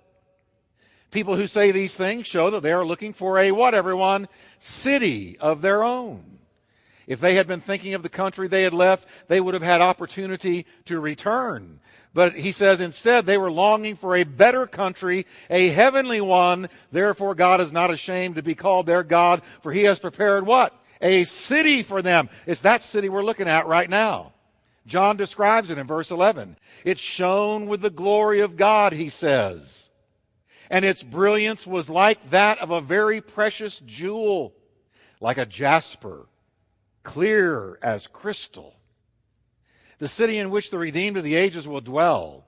People 1.10 1.36
who 1.36 1.48
say 1.48 1.72
these 1.72 1.96
things 1.96 2.28
show 2.28 2.52
that 2.52 2.62
they 2.62 2.72
are 2.72 2.86
looking 2.86 3.14
for 3.14 3.40
a 3.40 3.52
what, 3.52 3.74
everyone? 3.74 4.28
City 4.60 5.40
of 5.40 5.64
their 5.64 5.84
own. 5.84 6.38
If 7.10 7.19
they 7.19 7.34
had 7.34 7.48
been 7.48 7.60
thinking 7.60 7.95
of 7.95 8.04
the 8.04 8.08
country 8.08 8.48
they 8.48 8.62
had 8.62 8.74
left, 8.74 9.08
they 9.28 9.41
would 9.41 9.56
have 9.56 9.63
had 9.63 9.82
opportunity 9.82 10.67
to 10.86 11.00
return. 11.00 11.80
But 12.13 12.36
he 12.36 12.52
says 12.52 12.82
instead 12.82 13.26
they 13.26 13.38
were 13.38 13.52
longing 13.52 13.95
for 13.95 14.15
a 14.15 14.24
better 14.24 14.67
country, 14.67 15.26
a 15.50 15.69
heavenly 15.69 16.22
one. 16.22 16.69
Therefore 16.91 17.34
God 17.34 17.62
is 17.62 17.74
not 17.74 17.89
ashamed 17.89 18.36
to 18.36 18.43
be 18.43 18.54
called 18.54 18.86
their 18.86 19.02
God, 19.02 19.41
for 19.62 19.72
he 19.72 19.86
has 19.86 19.98
prepared 19.98 20.45
what? 20.45 20.80
A 21.02 21.24
city 21.24 21.82
for 21.82 22.04
them. 22.04 22.30
It's 22.45 22.62
that 22.62 22.84
city 22.84 23.10
we're 23.10 23.26
looking 23.26 23.48
at 23.48 23.65
right 23.65 23.89
now. 23.89 24.34
John 24.86 25.17
describes 25.17 25.72
it 25.72 25.80
in 25.80 25.88
verse 25.88 26.12
11. 26.12 26.58
It 26.86 27.00
shone 27.00 27.65
with 27.65 27.82
the 27.82 27.89
glory 27.89 28.41
of 28.41 28.56
God, 28.56 28.93
he 28.93 29.10
says. 29.10 29.89
And 30.69 30.86
its 30.86 31.02
brilliance 31.02 31.65
was 31.65 31.89
like 31.89 32.30
that 32.30 32.60
of 32.60 32.69
a 32.69 32.82
very 32.82 33.19
precious 33.19 33.80
jewel, 33.80 34.54
like 35.19 35.39
a 35.39 35.45
jasper 35.48 36.29
clear 37.10 37.80
as 37.82 38.06
crystal. 38.06 38.76
The 39.98 40.08
city 40.08 40.38
in 40.38 40.52
which 40.52 40.69
the 40.69 40.78
redeemed 40.78 41.17
of 41.17 41.24
the 41.24 41.34
ages 41.34 41.67
will 41.67 41.82
dwell 41.82 42.45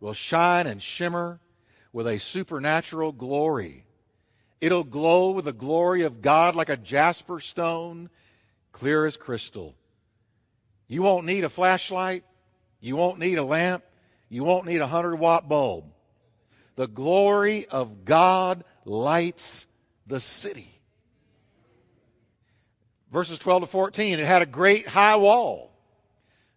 will 0.00 0.12
shine 0.12 0.66
and 0.66 0.82
shimmer 0.82 1.40
with 1.94 2.06
a 2.06 2.18
supernatural 2.18 3.12
glory. 3.12 3.86
It'll 4.60 4.84
glow 4.84 5.30
with 5.30 5.46
the 5.46 5.54
glory 5.54 6.02
of 6.02 6.20
God 6.20 6.54
like 6.54 6.68
a 6.68 6.76
jasper 6.76 7.40
stone, 7.40 8.10
clear 8.70 9.06
as 9.06 9.16
crystal. 9.16 9.74
You 10.88 11.00
won't 11.00 11.24
need 11.24 11.44
a 11.44 11.48
flashlight. 11.48 12.22
You 12.80 12.96
won't 12.96 13.18
need 13.18 13.38
a 13.38 13.42
lamp. 13.42 13.82
You 14.28 14.44
won't 14.44 14.66
need 14.66 14.82
a 14.82 14.90
100 14.92 15.16
watt 15.16 15.48
bulb. 15.48 15.86
The 16.76 16.86
glory 16.86 17.64
of 17.64 18.04
God 18.04 18.62
lights 18.84 19.66
the 20.06 20.20
city. 20.20 20.71
Verses 23.12 23.38
12 23.38 23.64
to 23.64 23.66
14, 23.66 24.18
it 24.18 24.26
had 24.26 24.40
a 24.40 24.46
great 24.46 24.88
high 24.88 25.16
wall 25.16 25.70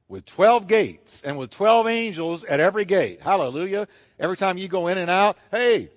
with 0.07 0.25
12 0.25 0.67
gates 0.67 1.21
and 1.21 1.37
with 1.37 1.49
12 1.49 1.87
angels 1.87 2.43
at 2.45 2.61
every 2.61 2.85
gate. 2.85 3.21
Hallelujah. 3.21 3.89
Every 4.17 4.37
time 4.37 4.57
you 4.57 4.69
go 4.69 4.87
in 4.87 4.97
and 4.97 5.11
out, 5.11 5.37
hey, 5.51 5.89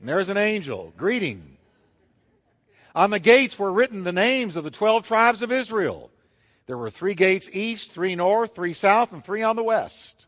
there's 0.00 0.30
an 0.30 0.38
angel. 0.38 0.94
Greeting. 0.96 1.58
On 2.94 3.10
the 3.10 3.20
gates 3.20 3.58
were 3.58 3.70
written 3.70 4.02
the 4.02 4.12
names 4.12 4.56
of 4.56 4.64
the 4.64 4.70
12 4.70 5.06
tribes 5.06 5.42
of 5.42 5.52
Israel. 5.52 6.10
There 6.66 6.78
were 6.78 6.88
three 6.88 7.14
gates 7.14 7.50
east, 7.52 7.90
three 7.90 8.14
north, 8.14 8.54
three 8.54 8.72
south, 8.72 9.12
and 9.12 9.22
three 9.22 9.42
on 9.42 9.56
the 9.56 9.62
west. 9.62 10.26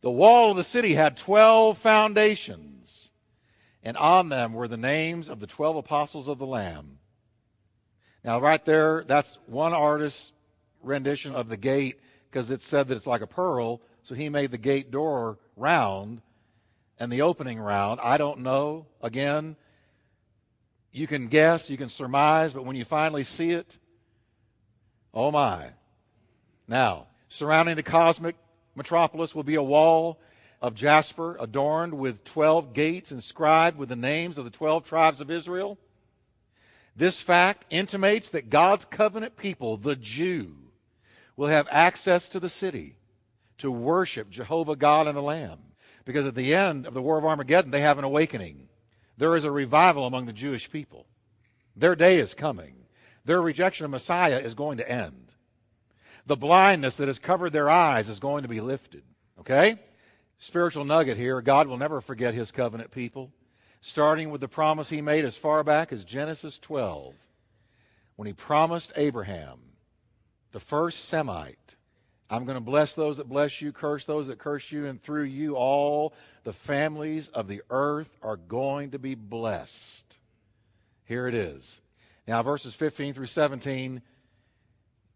The 0.00 0.10
wall 0.10 0.52
of 0.52 0.56
the 0.56 0.64
city 0.64 0.94
had 0.94 1.16
12 1.16 1.76
foundations, 1.76 3.10
and 3.82 3.96
on 3.98 4.30
them 4.30 4.54
were 4.54 4.68
the 4.68 4.76
names 4.78 5.28
of 5.28 5.40
the 5.40 5.46
12 5.46 5.76
apostles 5.76 6.28
of 6.28 6.38
the 6.38 6.46
Lamb. 6.46 6.97
Now, 8.28 8.42
right 8.42 8.62
there, 8.62 9.04
that's 9.04 9.38
one 9.46 9.72
artist's 9.72 10.32
rendition 10.82 11.34
of 11.34 11.48
the 11.48 11.56
gate 11.56 11.98
because 12.30 12.50
it 12.50 12.60
said 12.60 12.88
that 12.88 12.96
it's 12.96 13.06
like 13.06 13.22
a 13.22 13.26
pearl, 13.26 13.80
so 14.02 14.14
he 14.14 14.28
made 14.28 14.50
the 14.50 14.58
gate 14.58 14.90
door 14.90 15.38
round 15.56 16.20
and 17.00 17.10
the 17.10 17.22
opening 17.22 17.58
round. 17.58 18.00
I 18.02 18.18
don't 18.18 18.40
know. 18.40 18.84
Again, 19.00 19.56
you 20.92 21.06
can 21.06 21.28
guess, 21.28 21.70
you 21.70 21.78
can 21.78 21.88
surmise, 21.88 22.52
but 22.52 22.66
when 22.66 22.76
you 22.76 22.84
finally 22.84 23.22
see 23.22 23.52
it, 23.52 23.78
oh 25.14 25.30
my. 25.30 25.70
Now, 26.66 27.06
surrounding 27.30 27.76
the 27.76 27.82
cosmic 27.82 28.36
metropolis 28.74 29.34
will 29.34 29.42
be 29.42 29.54
a 29.54 29.62
wall 29.62 30.20
of 30.60 30.74
jasper 30.74 31.38
adorned 31.40 31.94
with 31.94 32.24
12 32.24 32.74
gates 32.74 33.10
inscribed 33.10 33.78
with 33.78 33.88
the 33.88 33.96
names 33.96 34.36
of 34.36 34.44
the 34.44 34.50
12 34.50 34.86
tribes 34.86 35.22
of 35.22 35.30
Israel. 35.30 35.78
This 36.98 37.22
fact 37.22 37.64
intimates 37.70 38.28
that 38.30 38.50
God's 38.50 38.84
covenant 38.84 39.36
people, 39.36 39.76
the 39.76 39.94
Jew, 39.94 40.56
will 41.36 41.46
have 41.46 41.68
access 41.70 42.28
to 42.30 42.40
the 42.40 42.48
city 42.48 42.96
to 43.58 43.70
worship 43.70 44.28
Jehovah 44.30 44.74
God 44.74 45.06
and 45.06 45.16
the 45.16 45.22
Lamb. 45.22 45.60
Because 46.04 46.26
at 46.26 46.34
the 46.34 46.52
end 46.52 46.88
of 46.88 46.94
the 46.94 47.02
War 47.02 47.16
of 47.16 47.24
Armageddon, 47.24 47.70
they 47.70 47.82
have 47.82 47.98
an 47.98 48.04
awakening. 48.04 48.66
There 49.16 49.36
is 49.36 49.44
a 49.44 49.50
revival 49.52 50.06
among 50.06 50.26
the 50.26 50.32
Jewish 50.32 50.72
people. 50.72 51.06
Their 51.76 51.94
day 51.94 52.18
is 52.18 52.34
coming. 52.34 52.74
Their 53.24 53.40
rejection 53.40 53.84
of 53.84 53.92
Messiah 53.92 54.40
is 54.40 54.56
going 54.56 54.78
to 54.78 54.90
end. 54.90 55.36
The 56.26 56.36
blindness 56.36 56.96
that 56.96 57.06
has 57.06 57.20
covered 57.20 57.52
their 57.52 57.70
eyes 57.70 58.08
is 58.08 58.18
going 58.18 58.42
to 58.42 58.48
be 58.48 58.60
lifted. 58.60 59.04
Okay? 59.38 59.76
Spiritual 60.40 60.84
nugget 60.84 61.16
here 61.16 61.40
God 61.42 61.68
will 61.68 61.78
never 61.78 62.00
forget 62.00 62.34
his 62.34 62.50
covenant 62.50 62.90
people 62.90 63.30
starting 63.80 64.30
with 64.30 64.40
the 64.40 64.48
promise 64.48 64.90
he 64.90 65.02
made 65.02 65.24
as 65.24 65.36
far 65.36 65.62
back 65.62 65.92
as 65.92 66.04
Genesis 66.04 66.58
12, 66.58 67.14
when 68.16 68.26
he 68.26 68.32
promised 68.32 68.92
Abraham, 68.96 69.58
the 70.52 70.60
first 70.60 71.04
Semite, 71.04 71.76
I'm 72.30 72.44
going 72.44 72.56
to 72.56 72.60
bless 72.60 72.94
those 72.94 73.16
that 73.16 73.28
bless 73.28 73.62
you, 73.62 73.72
curse 73.72 74.04
those 74.04 74.26
that 74.26 74.38
curse 74.38 74.70
you, 74.70 74.86
and 74.86 75.00
through 75.00 75.24
you 75.24 75.56
all 75.56 76.12
the 76.44 76.52
families 76.52 77.28
of 77.28 77.48
the 77.48 77.62
earth 77.70 78.16
are 78.22 78.36
going 78.36 78.90
to 78.90 78.98
be 78.98 79.14
blessed. 79.14 80.18
Here 81.04 81.26
it 81.26 81.34
is. 81.34 81.80
Now, 82.26 82.42
verses 82.42 82.74
15 82.74 83.14
through 83.14 83.26
17. 83.26 84.02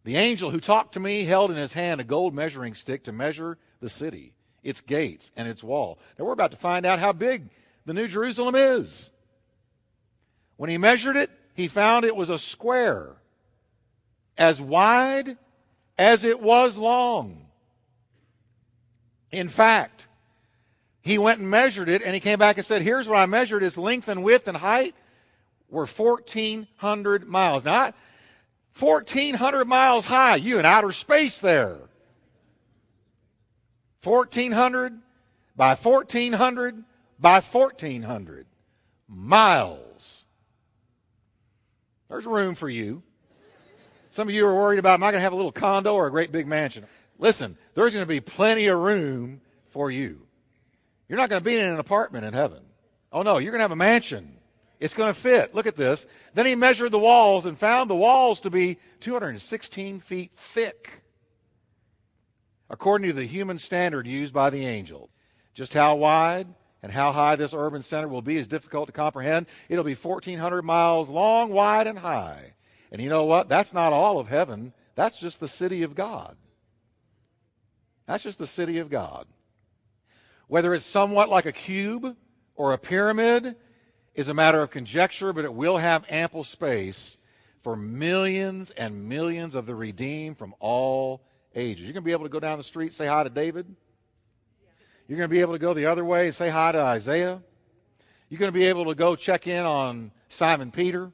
The 0.04 0.16
angel 0.16 0.50
who 0.50 0.60
talked 0.60 0.94
to 0.94 1.00
me 1.00 1.24
held 1.24 1.50
in 1.50 1.56
his 1.58 1.74
hand 1.74 2.00
a 2.00 2.04
gold 2.04 2.34
measuring 2.34 2.74
stick 2.74 3.04
to 3.04 3.12
measure 3.12 3.58
the 3.80 3.90
city, 3.90 4.32
its 4.62 4.80
gates, 4.80 5.30
and 5.36 5.46
its 5.46 5.62
wall. 5.62 5.98
Now, 6.18 6.24
we're 6.24 6.32
about 6.32 6.52
to 6.52 6.56
find 6.56 6.86
out 6.86 6.98
how 6.98 7.12
big 7.12 7.50
the 7.84 7.94
New 7.94 8.08
Jerusalem 8.08 8.54
is. 8.54 9.10
When 10.56 10.70
he 10.70 10.78
measured 10.78 11.16
it, 11.16 11.30
he 11.54 11.68
found 11.68 12.04
it 12.04 12.16
was 12.16 12.30
a 12.30 12.38
square, 12.38 13.16
as 14.38 14.60
wide 14.60 15.36
as 15.98 16.24
it 16.24 16.40
was 16.40 16.76
long. 16.76 17.46
In 19.30 19.48
fact, 19.48 20.06
he 21.00 21.18
went 21.18 21.40
and 21.40 21.50
measured 21.50 21.88
it, 21.88 22.02
and 22.02 22.14
he 22.14 22.20
came 22.20 22.38
back 22.38 22.56
and 22.56 22.64
said, 22.66 22.82
Here's 22.82 23.08
what 23.08 23.18
I 23.18 23.26
measured 23.26 23.62
its 23.62 23.76
length 23.76 24.08
and 24.08 24.22
width 24.22 24.46
and 24.46 24.56
height 24.56 24.94
were 25.68 25.86
1,400 25.86 27.26
miles. 27.26 27.64
Now, 27.64 27.92
1,400 28.78 29.66
miles 29.66 30.06
high. 30.06 30.36
You 30.36 30.58
in 30.58 30.64
outer 30.64 30.92
space 30.92 31.40
there. 31.40 31.78
1,400 34.04 34.98
by 35.56 35.74
1,400 35.74 36.84
by 37.22 37.40
1,400 37.40 38.46
miles. 39.08 40.26
There's 42.08 42.26
room 42.26 42.54
for 42.54 42.68
you. 42.68 43.02
Some 44.10 44.28
of 44.28 44.34
you 44.34 44.46
are 44.46 44.54
worried 44.54 44.78
about, 44.78 44.94
am 44.94 45.04
I 45.04 45.12
going 45.12 45.20
to 45.20 45.24
have 45.24 45.32
a 45.32 45.36
little 45.36 45.52
condo 45.52 45.94
or 45.94 46.06
a 46.06 46.10
great 46.10 46.32
big 46.32 46.46
mansion? 46.46 46.84
Listen, 47.18 47.56
there's 47.74 47.94
going 47.94 48.04
to 48.04 48.08
be 48.08 48.20
plenty 48.20 48.66
of 48.66 48.78
room 48.78 49.40
for 49.70 49.90
you. 49.90 50.26
You're 51.08 51.18
not 51.18 51.30
going 51.30 51.40
to 51.40 51.44
be 51.44 51.56
in 51.56 51.64
an 51.64 51.78
apartment 51.78 52.26
in 52.26 52.34
heaven. 52.34 52.62
Oh 53.12 53.22
no, 53.22 53.38
you're 53.38 53.52
going 53.52 53.60
to 53.60 53.64
have 53.64 53.72
a 53.72 53.76
mansion. 53.76 54.36
It's 54.80 54.94
going 54.94 55.12
to 55.12 55.18
fit. 55.18 55.54
Look 55.54 55.66
at 55.66 55.76
this. 55.76 56.06
Then 56.34 56.44
he 56.44 56.56
measured 56.56 56.90
the 56.90 56.98
walls 56.98 57.46
and 57.46 57.56
found 57.56 57.88
the 57.88 57.94
walls 57.94 58.40
to 58.40 58.50
be 58.50 58.78
216 59.00 60.00
feet 60.00 60.32
thick, 60.34 61.02
according 62.68 63.08
to 63.08 63.14
the 63.14 63.24
human 63.24 63.58
standard 63.58 64.06
used 64.06 64.34
by 64.34 64.50
the 64.50 64.66
angel. 64.66 65.08
Just 65.54 65.72
how 65.72 65.94
wide? 65.94 66.48
And 66.82 66.90
how 66.92 67.12
high 67.12 67.36
this 67.36 67.54
urban 67.54 67.82
center 67.82 68.08
will 68.08 68.22
be 68.22 68.36
is 68.36 68.46
difficult 68.46 68.88
to 68.88 68.92
comprehend. 68.92 69.46
It'll 69.68 69.84
be 69.84 69.94
1,400 69.94 70.62
miles 70.62 71.08
long, 71.08 71.50
wide, 71.50 71.86
and 71.86 71.98
high. 71.98 72.54
And 72.90 73.00
you 73.00 73.08
know 73.08 73.24
what? 73.24 73.48
That's 73.48 73.72
not 73.72 73.92
all 73.92 74.18
of 74.18 74.28
heaven. 74.28 74.72
That's 74.94 75.18
just 75.20 75.40
the 75.40 75.48
city 75.48 75.82
of 75.82 75.94
God. 75.94 76.36
That's 78.06 78.24
just 78.24 78.38
the 78.38 78.46
city 78.46 78.78
of 78.78 78.90
God. 78.90 79.26
Whether 80.48 80.74
it's 80.74 80.84
somewhat 80.84 81.30
like 81.30 81.46
a 81.46 81.52
cube 81.52 82.16
or 82.56 82.72
a 82.72 82.78
pyramid 82.78 83.56
is 84.14 84.28
a 84.28 84.34
matter 84.34 84.60
of 84.60 84.70
conjecture, 84.70 85.32
but 85.32 85.44
it 85.44 85.54
will 85.54 85.78
have 85.78 86.04
ample 86.10 86.44
space 86.44 87.16
for 87.62 87.76
millions 87.76 88.70
and 88.72 89.08
millions 89.08 89.54
of 89.54 89.66
the 89.66 89.74
redeemed 89.74 90.36
from 90.36 90.54
all 90.58 91.22
ages. 91.54 91.84
You're 91.84 91.94
going 91.94 92.02
to 92.02 92.06
be 92.06 92.12
able 92.12 92.24
to 92.24 92.30
go 92.30 92.40
down 92.40 92.58
the 92.58 92.64
street, 92.64 92.92
say 92.92 93.06
hi 93.06 93.22
to 93.22 93.30
David. 93.30 93.74
You're 95.12 95.18
going 95.18 95.28
to 95.28 95.34
be 95.34 95.42
able 95.42 95.52
to 95.52 95.58
go 95.58 95.74
the 95.74 95.84
other 95.84 96.06
way 96.06 96.24
and 96.24 96.34
say 96.34 96.48
hi 96.48 96.72
to 96.72 96.80
Isaiah. 96.80 97.42
You're 98.30 98.38
going 98.38 98.50
to 98.50 98.58
be 98.58 98.64
able 98.64 98.86
to 98.86 98.94
go 98.94 99.14
check 99.14 99.46
in 99.46 99.62
on 99.62 100.10
Simon 100.28 100.70
Peter. 100.70 101.12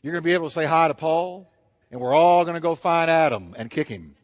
You're 0.00 0.12
going 0.12 0.22
to 0.22 0.26
be 0.26 0.32
able 0.32 0.48
to 0.48 0.54
say 0.54 0.64
hi 0.64 0.88
to 0.88 0.94
Paul. 0.94 1.52
And 1.90 2.00
we're 2.00 2.14
all 2.14 2.44
going 2.44 2.54
to 2.54 2.60
go 2.60 2.74
find 2.74 3.10
Adam 3.10 3.54
and 3.58 3.70
kick 3.70 3.88
him. 3.88 4.14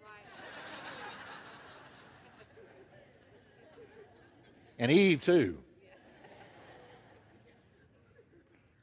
and 4.78 4.90
Eve, 4.90 5.20
too. 5.20 5.58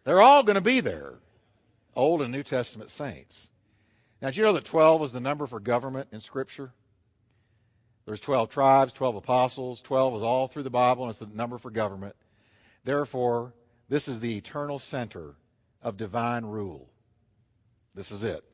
They're 0.03 0.21
all 0.21 0.43
going 0.43 0.53
to 0.53 0.61
be 0.61 0.81
there, 0.81 1.15
Old 1.95 2.21
and 2.21 2.31
New 2.31 2.43
Testament 2.43 2.91
saints. 2.91 3.49
Now, 4.21 4.27
did 4.27 4.37
you 4.37 4.43
know 4.43 4.53
that 4.53 4.65
12 4.65 5.01
is 5.01 5.11
the 5.13 5.19
number 5.19 5.47
for 5.47 5.59
government 5.59 6.09
in 6.11 6.19
Scripture? 6.19 6.73
There's 8.07 8.21
12 8.21 8.49
tribes, 8.49 8.93
12 8.93 9.17
apostles. 9.17 9.81
12 9.81 10.15
is 10.15 10.21
all 10.21 10.47
through 10.47 10.63
the 10.63 10.69
Bible, 10.69 11.03
and 11.03 11.09
it's 11.09 11.19
the 11.19 11.27
number 11.27 11.57
for 11.57 11.69
government. 11.69 12.15
Therefore, 12.85 13.53
this 13.89 14.07
is 14.07 14.21
the 14.21 14.37
eternal 14.37 14.79
center 14.79 15.35
of 15.81 15.97
divine 15.97 16.45
rule. 16.45 16.89
This 17.93 18.09
is 18.11 18.23
it. 18.23 18.45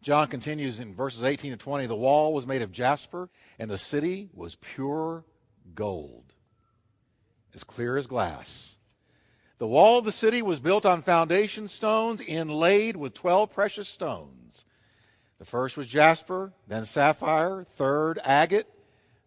John 0.00 0.28
continues 0.28 0.80
in 0.80 0.94
verses 0.94 1.22
18 1.22 1.50
to 1.50 1.56
20 1.58 1.86
the 1.86 1.94
wall 1.94 2.32
was 2.32 2.46
made 2.46 2.62
of 2.62 2.72
jasper, 2.72 3.28
and 3.58 3.70
the 3.70 3.76
city 3.76 4.30
was 4.32 4.56
pure 4.56 5.26
gold, 5.74 6.32
as 7.54 7.64
clear 7.64 7.98
as 7.98 8.06
glass. 8.06 8.78
The 9.58 9.66
wall 9.66 9.98
of 9.98 10.06
the 10.06 10.12
city 10.12 10.40
was 10.40 10.58
built 10.58 10.86
on 10.86 11.02
foundation 11.02 11.68
stones 11.68 12.22
inlaid 12.22 12.96
with 12.96 13.12
12 13.12 13.52
precious 13.52 13.90
stones. 13.90 14.64
The 15.38 15.44
first 15.44 15.76
was 15.76 15.86
jasper, 15.86 16.52
then 16.66 16.84
sapphire, 16.84 17.64
third 17.64 18.18
agate, 18.24 18.66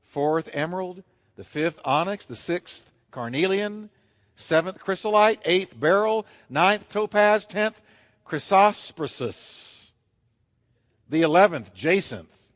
fourth 0.04 0.50
emerald, 0.52 1.04
the 1.38 1.44
fifth 1.44 1.80
onyx, 1.86 2.26
the 2.26 2.36
sixth 2.36 2.92
carnelian, 3.12 3.90
seventh 4.36 4.80
chrysolite, 4.80 5.40
eighth 5.46 5.80
beryl, 5.80 6.26
ninth 6.50 6.90
topaz, 6.90 7.46
tenth 7.46 7.82
chrysoprasus, 8.28 9.92
the 11.08 11.22
eleventh 11.22 11.74
jacinth, 11.74 12.50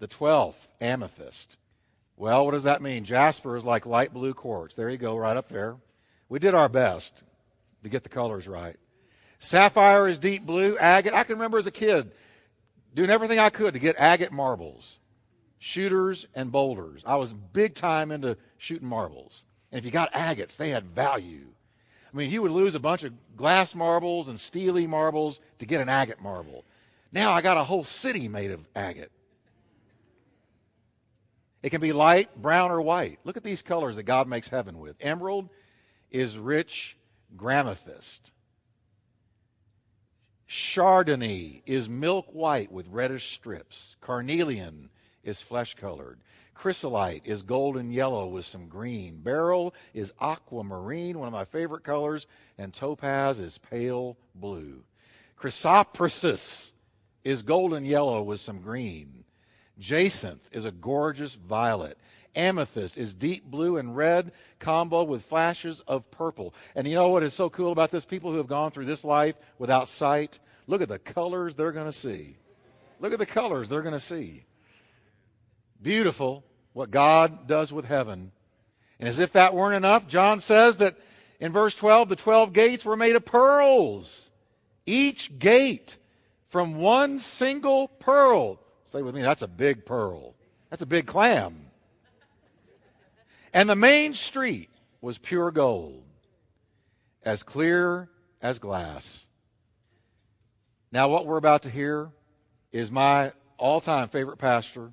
the 0.00 0.08
twelfth 0.08 0.68
amethyst. 0.80 1.56
Well, 2.16 2.44
what 2.44 2.52
does 2.52 2.64
that 2.64 2.82
mean? 2.82 3.04
Jasper 3.04 3.56
is 3.56 3.64
like 3.64 3.86
light 3.86 4.12
blue 4.12 4.34
quartz. 4.34 4.74
There 4.74 4.90
you 4.90 4.98
go, 4.98 5.16
right 5.16 5.36
up 5.36 5.48
there. 5.48 5.76
We 6.28 6.38
did 6.38 6.54
our 6.54 6.68
best 6.68 7.22
to 7.82 7.88
get 7.88 8.02
the 8.02 8.08
colors 8.08 8.46
right. 8.46 8.76
Sapphire 9.38 10.06
is 10.06 10.18
deep 10.18 10.44
blue. 10.44 10.76
Agate, 10.76 11.14
I 11.14 11.24
can 11.24 11.36
remember 11.36 11.58
as 11.58 11.66
a 11.66 11.70
kid 11.70 12.10
doing 12.94 13.10
everything 13.10 13.38
I 13.38 13.50
could 13.50 13.74
to 13.74 13.80
get 13.80 13.96
agate 13.98 14.32
marbles. 14.32 14.98
shooters 15.60 16.26
and 16.34 16.50
boulders. 16.50 17.02
I 17.06 17.16
was 17.16 17.32
big 17.32 17.74
time 17.74 18.10
into 18.10 18.36
shooting 18.56 18.88
marbles. 18.88 19.44
And 19.70 19.78
if 19.78 19.84
you 19.84 19.90
got 19.90 20.10
agates, 20.12 20.56
they 20.56 20.70
had 20.70 20.84
value. 20.84 21.48
I 22.12 22.16
mean, 22.16 22.30
you 22.30 22.42
would 22.42 22.50
lose 22.50 22.74
a 22.74 22.80
bunch 22.80 23.04
of 23.04 23.12
glass 23.36 23.74
marbles 23.74 24.26
and 24.26 24.40
steely 24.40 24.86
marbles 24.86 25.38
to 25.58 25.66
get 25.66 25.80
an 25.80 25.88
agate 25.88 26.20
marble. 26.20 26.64
Now 27.12 27.32
I 27.32 27.42
got 27.42 27.58
a 27.58 27.64
whole 27.64 27.84
city 27.84 28.28
made 28.28 28.50
of 28.50 28.66
agate. 28.74 29.12
It 31.62 31.70
can 31.70 31.82
be 31.82 31.92
light, 31.92 32.40
brown, 32.40 32.70
or 32.70 32.80
white. 32.80 33.18
Look 33.22 33.36
at 33.36 33.44
these 33.44 33.60
colors 33.60 33.96
that 33.96 34.04
God 34.04 34.26
makes 34.26 34.48
heaven 34.48 34.78
with. 34.78 34.96
Emerald 34.98 35.50
is 36.10 36.38
rich 36.38 36.96
gramethyst. 37.36 38.30
Sardonyx 40.52 41.62
is 41.64 41.88
milk 41.88 42.26
white 42.32 42.72
with 42.72 42.88
reddish 42.88 43.34
strips. 43.34 43.96
Carnelian 44.00 44.90
is 45.22 45.40
flesh 45.40 45.74
colored. 45.74 46.18
Chrysolite 46.54 47.22
is 47.24 47.42
golden 47.42 47.92
yellow 47.92 48.26
with 48.26 48.44
some 48.44 48.66
green. 48.66 49.20
Beryl 49.20 49.72
is 49.94 50.12
aquamarine, 50.20 51.20
one 51.20 51.28
of 51.28 51.32
my 51.32 51.44
favorite 51.44 51.84
colors. 51.84 52.26
And 52.58 52.74
topaz 52.74 53.38
is 53.38 53.58
pale 53.58 54.16
blue. 54.34 54.82
Chrysoprasus 55.38 56.72
is 57.22 57.42
golden 57.42 57.84
yellow 57.84 58.20
with 58.20 58.40
some 58.40 58.58
green. 58.60 59.22
Jacinth 59.78 60.48
is 60.50 60.64
a 60.64 60.72
gorgeous 60.72 61.34
violet. 61.34 61.96
Amethyst 62.36 62.96
is 62.96 63.14
deep 63.14 63.44
blue 63.44 63.76
and 63.76 63.96
red 63.96 64.32
combo 64.58 65.02
with 65.02 65.24
flashes 65.24 65.80
of 65.86 66.10
purple. 66.10 66.54
And 66.74 66.86
you 66.86 66.94
know 66.94 67.08
what 67.08 67.22
is 67.22 67.34
so 67.34 67.50
cool 67.50 67.72
about 67.72 67.90
this? 67.90 68.04
People 68.04 68.30
who 68.30 68.38
have 68.38 68.46
gone 68.46 68.70
through 68.70 68.84
this 68.84 69.04
life 69.04 69.36
without 69.58 69.88
sight, 69.88 70.38
look 70.66 70.82
at 70.82 70.88
the 70.88 70.98
colors 70.98 71.54
they're 71.54 71.72
going 71.72 71.86
to 71.86 71.92
see. 71.92 72.36
Look 73.00 73.12
at 73.12 73.18
the 73.18 73.26
colors 73.26 73.68
they're 73.68 73.82
going 73.82 73.94
to 73.94 74.00
see. 74.00 74.44
Beautiful 75.82 76.44
what 76.72 76.90
God 76.90 77.46
does 77.46 77.72
with 77.72 77.86
heaven. 77.86 78.32
And 78.98 79.08
as 79.08 79.18
if 79.18 79.32
that 79.32 79.54
weren't 79.54 79.76
enough, 79.76 80.06
John 80.06 80.40
says 80.40 80.76
that 80.76 80.96
in 81.40 81.52
verse 81.52 81.74
12, 81.74 82.10
the 82.10 82.16
12 82.16 82.52
gates 82.52 82.84
were 82.84 82.96
made 82.96 83.16
of 83.16 83.24
pearls. 83.24 84.30
Each 84.84 85.36
gate 85.38 85.96
from 86.48 86.76
one 86.76 87.18
single 87.18 87.88
pearl. 87.88 88.60
Say 88.84 89.02
with 89.02 89.14
me, 89.14 89.22
that's 89.22 89.42
a 89.42 89.48
big 89.48 89.86
pearl. 89.86 90.34
That's 90.68 90.82
a 90.82 90.86
big 90.86 91.06
clam. 91.06 91.69
And 93.52 93.68
the 93.68 93.76
main 93.76 94.14
street 94.14 94.70
was 95.00 95.18
pure 95.18 95.50
gold, 95.50 96.04
as 97.24 97.42
clear 97.42 98.08
as 98.40 98.58
glass. 98.58 99.26
Now, 100.92 101.08
what 101.08 101.26
we're 101.26 101.36
about 101.36 101.62
to 101.62 101.70
hear 101.70 102.10
is 102.72 102.92
my 102.92 103.32
all 103.58 103.80
time 103.80 104.08
favorite 104.08 104.38
pastor, 104.38 104.92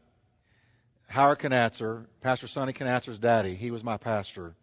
Howard 1.07 1.39
Conatser, 1.39 2.05
Pastor 2.21 2.47
Sonny 2.47 2.73
Conatser's 2.73 3.19
daddy. 3.19 3.55
He 3.55 3.71
was 3.71 3.83
my 3.83 3.97
pastor. 3.97 4.55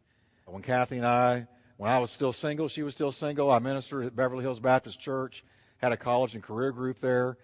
When 0.47 0.63
Kathy 0.63 0.99
and 0.99 1.07
I, 1.07 1.47
when 1.77 1.91
I 1.91 1.99
was 1.99 2.11
still 2.11 2.33
single, 2.33 2.69
she 2.69 2.83
was 2.83 2.95
still 2.95 3.13
single. 3.13 3.51
I 3.51 3.59
ministered 3.61 4.07
at 4.07 4.17
Beverly 4.17 4.43
Hills 4.43 4.61
Baptist 4.61 5.01
Church, 5.01 5.45
had 5.79 5.93
a 5.93 5.97
college 5.97 6.35
and 6.35 6.43
career 6.43 6.71
group 6.71 6.99
there, 6.99 7.39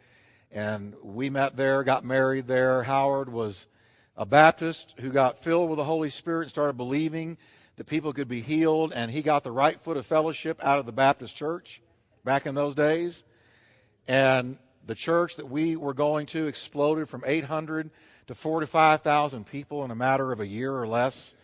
and 0.52 0.94
we 1.02 1.30
met 1.30 1.56
there, 1.56 1.82
got 1.82 2.04
married 2.04 2.46
there. 2.46 2.82
Howard 2.82 3.32
was 3.32 3.66
a 4.16 4.26
Baptist 4.26 4.94
who 5.00 5.10
got 5.10 5.38
filled 5.38 5.70
with 5.70 5.76
the 5.76 5.84
Holy 5.84 6.10
Spirit 6.10 6.42
and 6.42 6.50
started 6.50 6.76
believing 6.76 7.38
that 7.76 7.84
people 7.86 8.12
could 8.12 8.28
be 8.28 8.40
healed, 8.40 8.92
and 8.94 9.10
he 9.10 9.22
got 9.22 9.44
the 9.44 9.52
right 9.52 9.80
foot 9.80 9.96
of 9.96 10.04
fellowship 10.04 10.62
out 10.62 10.78
of 10.78 10.86
the 10.86 10.92
Baptist 10.92 11.34
church 11.34 11.80
back 12.24 12.46
in 12.46 12.54
those 12.54 12.74
days. 12.74 13.24
And 14.06 14.58
the 14.86 14.94
church 14.94 15.36
that 15.36 15.48
we 15.48 15.76
were 15.76 15.94
going 15.94 16.26
to 16.26 16.46
exploded 16.46 17.08
from 17.08 17.22
800 17.26 17.90
to 18.26 18.34
45,000 18.34 19.46
people 19.46 19.84
in 19.84 19.90
a 19.90 19.94
matter 19.94 20.32
of 20.32 20.40
a 20.40 20.46
year 20.46 20.74
or 20.74 20.86
less. 20.86 21.34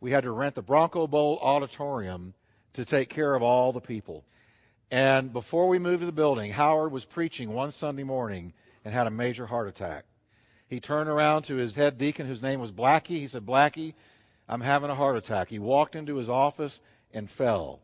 We 0.00 0.10
had 0.10 0.24
to 0.24 0.30
rent 0.30 0.54
the 0.54 0.62
Bronco 0.62 1.06
Bowl 1.06 1.38
Auditorium 1.40 2.34
to 2.72 2.84
take 2.84 3.08
care 3.08 3.34
of 3.34 3.42
all 3.42 3.72
the 3.72 3.80
people. 3.80 4.24
And 4.90 5.32
before 5.32 5.68
we 5.68 5.78
moved 5.78 6.00
to 6.00 6.06
the 6.06 6.12
building, 6.12 6.52
Howard 6.52 6.92
was 6.92 7.04
preaching 7.04 7.52
one 7.52 7.70
Sunday 7.70 8.02
morning 8.02 8.52
and 8.84 8.92
had 8.92 9.06
a 9.06 9.10
major 9.10 9.46
heart 9.46 9.68
attack. 9.68 10.04
He 10.72 10.80
turned 10.80 11.10
around 11.10 11.42
to 11.42 11.56
his 11.56 11.74
head 11.74 11.98
deacon, 11.98 12.26
whose 12.26 12.40
name 12.40 12.58
was 12.58 12.72
Blackie. 12.72 13.18
He 13.18 13.28
said, 13.28 13.44
Blackie, 13.44 13.92
I'm 14.48 14.62
having 14.62 14.88
a 14.88 14.94
heart 14.94 15.18
attack. 15.18 15.50
He 15.50 15.58
walked 15.58 15.94
into 15.94 16.16
his 16.16 16.30
office 16.30 16.80
and 17.12 17.28
fell. 17.28 17.82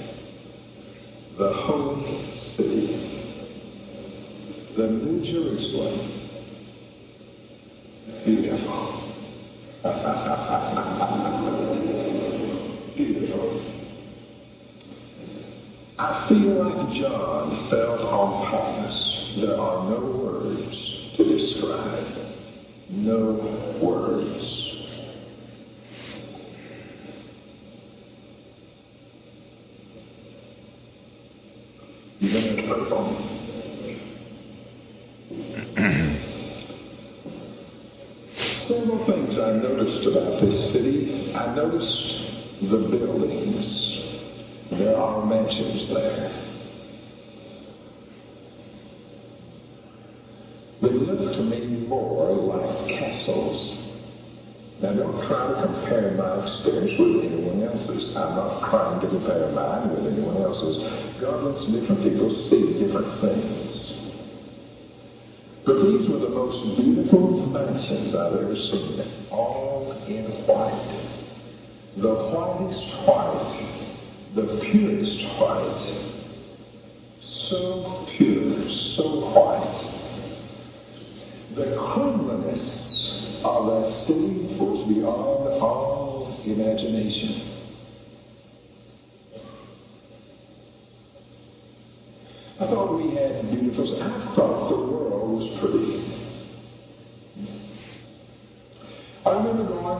the 1.36 1.52
holy 1.52 2.02
city, 2.24 2.96
the 4.74 4.90
New 4.90 5.22
Jerusalem. 5.22 5.94
Beautiful. 8.24 9.04
Beautiful. 12.96 13.60
I 16.00 16.24
feel 16.26 16.64
like 16.64 16.90
John 16.92 17.52
felt 17.52 18.00
on 18.00 18.46
Patmos. 18.46 19.36
There 19.36 19.56
are 19.56 19.88
no 19.88 20.00
words 20.00 21.12
to 21.14 21.22
describe 21.22 22.12
no 22.92 23.32
words. 23.80 25.00
You 32.20 32.30
going 32.30 32.56
to 32.56 32.62
pray 32.62 32.84
for 32.84 33.02
me? 33.02 33.16
Several 38.34 38.98
things 38.98 38.98
things 38.98 39.38
I 39.38 39.58
noticed 39.92 40.06
about 40.06 40.40
this 40.40 40.72
city. 40.72 41.34
I 41.34 41.54
noticed 41.54 42.60
the 42.70 42.78
buildings. 42.78 44.22
There 44.70 44.96
are 44.96 45.26
mansions 45.26 45.88
there. 45.90 46.30
They 50.80 50.96
look 50.96 51.34
to 51.34 51.42
me 51.42 51.86
more 51.86 52.32
like 52.32 52.88
castles. 52.88 53.80
Now 54.80 54.94
don't 54.94 55.22
try 55.24 55.48
to 55.48 55.62
compare 55.66 56.10
my 56.12 56.42
experience 56.42 56.98
with 56.98 57.32
anyone 57.32 57.62
else's. 57.62 58.16
I'm 58.16 58.34
not 58.34 58.70
trying 58.70 59.00
to 59.00 59.08
compare 59.08 59.48
mine 59.52 59.90
with 59.90 60.06
anyone 60.06 60.38
else's. 60.38 60.88
God 61.20 61.42
lets 61.42 61.66
different 61.66 62.02
people 62.02 62.30
see 62.30 62.78
different 62.78 63.06
things. 63.06 64.02
But 65.64 65.82
these 65.82 66.08
were 66.08 66.18
the 66.18 66.30
most 66.30 66.76
beautiful 66.76 67.46
mansions 67.48 68.16
I've 68.16 68.34
ever 68.34 68.56
seen, 68.56 69.00
all 69.30 69.61
white. 70.20 71.02
The 71.96 72.14
whitest 72.14 72.94
white, 73.06 74.34
the 74.34 74.60
purest 74.62 75.24
white. 75.38 75.78
So 77.20 78.06
pure, 78.08 78.52
so 78.68 79.20
white. 79.34 79.88
The 81.54 81.76
cleanliness 81.76 83.42
of 83.44 83.66
that 83.66 83.88
city 83.88 84.54
was 84.58 84.92
beyond 84.92 85.60
all 85.60 86.34
imagination. 86.46 87.30
I 92.60 92.66
thought 92.66 92.96
we 92.96 93.10
had 93.16 93.50
beautiful. 93.50 93.84
I 93.84 94.08
thought 94.08 94.68
the 94.68 94.76
world 94.76 95.36
was 95.36 95.58
pretty. 95.58 96.11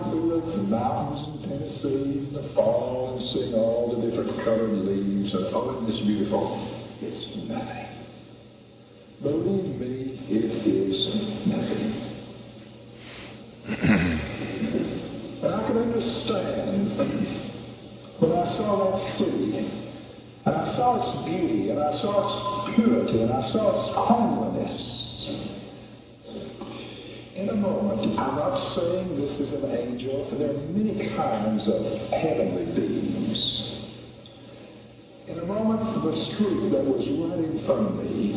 Through 0.01 0.41
the 0.41 0.63
mountains 0.65 1.29
in 1.29 1.51
Tennessee 1.51 2.19
in 2.19 2.33
the 2.33 2.43
fall 2.43 3.13
and 3.13 3.23
seeing 3.23 3.55
all 3.55 3.95
the 3.95 4.07
different 4.07 4.39
colored 4.41 4.73
leaves 4.73 5.35
and 5.35 5.47
oh, 5.53 5.73
isn't 5.73 5.87
this 5.87 6.01
beautiful? 6.01 6.61
It's 7.01 7.49
nothing. 7.49 7.87
Believe 9.23 9.81
me, 9.81 10.19
it 10.29 10.67
is 10.67 11.47
nothing. 11.47 11.93
and 15.43 15.55
I 15.55 15.67
can 15.67 15.79
understand 15.79 16.91
when 18.19 18.33
I 18.33 18.45
saw 18.45 18.91
that 18.91 18.99
city 18.99 19.69
and 20.45 20.57
I 20.57 20.65
saw 20.67 20.99
its 20.99 21.23
beauty, 21.23 21.71
and 21.71 21.79
I 21.79 21.93
saw 21.93 22.27
its 22.27 22.75
purity, 22.75 23.23
and 23.23 23.33
I 23.33 23.41
saw 23.43 23.71
its 23.71 23.91
cleanliness. 23.95 25.62
In 27.43 27.49
a 27.49 27.55
moment, 27.55 28.01
I'm 28.21 28.37
not 28.37 28.55
saying 28.55 29.17
this 29.17 29.41
is 29.41 29.65
an 29.65 29.77
angel, 29.77 30.25
for 30.27 30.37
there 30.37 30.51
are 30.51 30.59
many 30.69 31.09
kinds 31.09 31.67
of 31.67 32.11
heavenly 32.11 32.67
beings. 32.67 33.99
In 35.27 35.41
a 35.41 35.45
moment, 35.47 35.81
the 36.05 36.13
street 36.13 36.71
that 36.71 36.85
was 36.85 37.11
right 37.11 37.41
in 37.41 37.59
front 37.59 37.89
of 37.89 37.97
me 37.97 38.31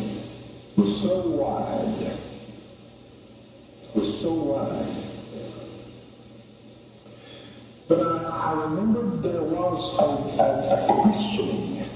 was 0.76 1.02
so 1.02 1.30
wide, 1.30 2.18
was 3.94 4.20
so 4.20 4.34
wide. 4.42 4.96
But 7.86 8.00
I, 8.00 8.24
I 8.26 8.76
there 9.22 9.42
was 9.44 9.98
a, 10.00 10.42
a, 10.42 10.82
a 10.82 11.02
questioning 11.02 11.88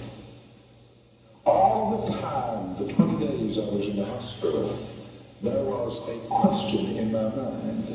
all 1.44 2.06
the 2.06 2.20
time, 2.20 2.76
the 2.86 2.92
20 2.92 3.26
days 3.26 3.58
I 3.58 3.62
was 3.62 3.84
in 3.84 3.96
the 3.96 4.04
hospital, 4.04 4.89
there 5.42 5.64
was 5.64 6.06
a 6.08 6.18
question 6.28 6.96
in 6.96 7.12
my 7.12 7.28
mind. 7.34 7.86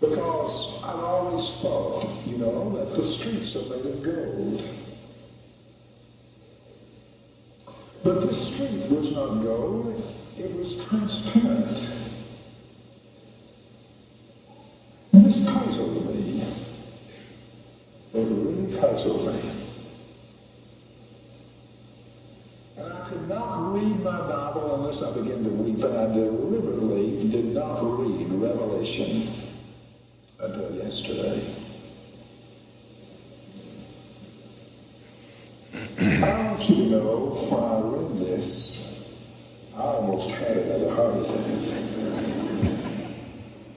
Because 0.00 0.82
I'd 0.84 1.00
always 1.00 1.46
thought, 1.60 2.06
you 2.26 2.38
know, 2.38 2.70
that 2.76 2.94
the 2.94 3.04
streets 3.04 3.56
are 3.56 3.76
made 3.76 3.86
of 3.86 4.02
gold. 4.02 4.62
But 8.02 8.20
the 8.26 8.34
street 8.34 8.90
was 8.90 9.12
not 9.14 9.42
gold, 9.42 10.02
it 10.38 10.56
was 10.56 10.86
transparent. 10.86 11.96
And 15.12 15.24
this 15.26 15.44
puzzled 15.44 16.14
me. 16.14 16.42
It 18.14 18.26
really 18.26 18.76
puzzled 18.78 19.26
me. 19.26 19.50
And 22.78 22.92
I 22.92 23.00
could 23.06 23.28
not 23.28 23.74
read 23.74 24.02
my 24.02 24.18
Bible 24.18 24.39
I 24.90 25.14
began 25.14 25.44
to 25.44 25.50
weep, 25.50 25.84
and 25.84 25.96
I 25.96 26.12
deliberately 26.12 27.30
did 27.30 27.54
not 27.54 27.78
read 27.80 28.28
Revelation 28.28 29.22
until 30.40 30.74
yesterday. 30.74 31.40
I 36.24 36.44
want 36.44 36.68
you 36.68 36.74
to 36.74 36.90
know 36.90 37.30
when 37.50 37.62
I 37.62 37.78
read 37.86 38.18
this, 38.18 39.14
I 39.76 39.82
almost 39.82 40.32
had 40.32 40.56
another 40.56 40.92
heart 40.92 41.14
attack. 41.22 41.44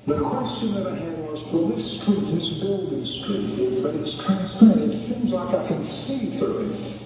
The 0.05 0.19
question 0.19 0.73
that 0.73 0.87
I 0.87 0.95
had 0.95 1.17
was, 1.19 1.45
well, 1.53 1.67
this 1.67 2.01
street, 2.01 2.21
this 2.33 2.57
building 2.57 3.05
street, 3.05 3.83
but 3.83 3.93
it's 3.93 4.21
transparent. 4.23 4.81
It 4.81 4.95
seems 4.95 5.31
like 5.31 5.53
I 5.53 5.67
can 5.67 5.83
see 5.83 6.25
through 6.25 6.71
it. 6.71 7.02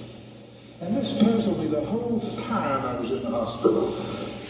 And 0.79 0.95
this 0.95 1.21
puzzled 1.23 1.59
me 1.59 1.67
the 1.67 1.81
whole 1.85 2.19
time 2.47 2.85
I 2.85 2.99
was 2.99 3.11
in 3.11 3.23
the 3.23 3.31
hospital. 3.31 3.95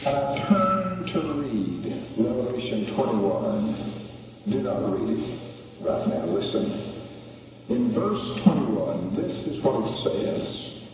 And 0.06 0.18
I 0.18 0.46
turned 0.46 1.08
to 1.08 1.22
read 1.22 1.86
Revelation 2.18 2.86
21. 2.86 3.76
Do 4.50 4.62
not 4.62 5.00
read 5.00 5.18
it 5.18 5.40
right 5.82 6.08
now. 6.08 6.26
Listen. 6.26 6.66
In 7.70 7.90
verse 7.90 8.44
21, 8.44 9.16
this 9.16 9.48
is 9.48 9.62
what 9.62 9.86
it 9.86 9.90
says. 9.90 10.90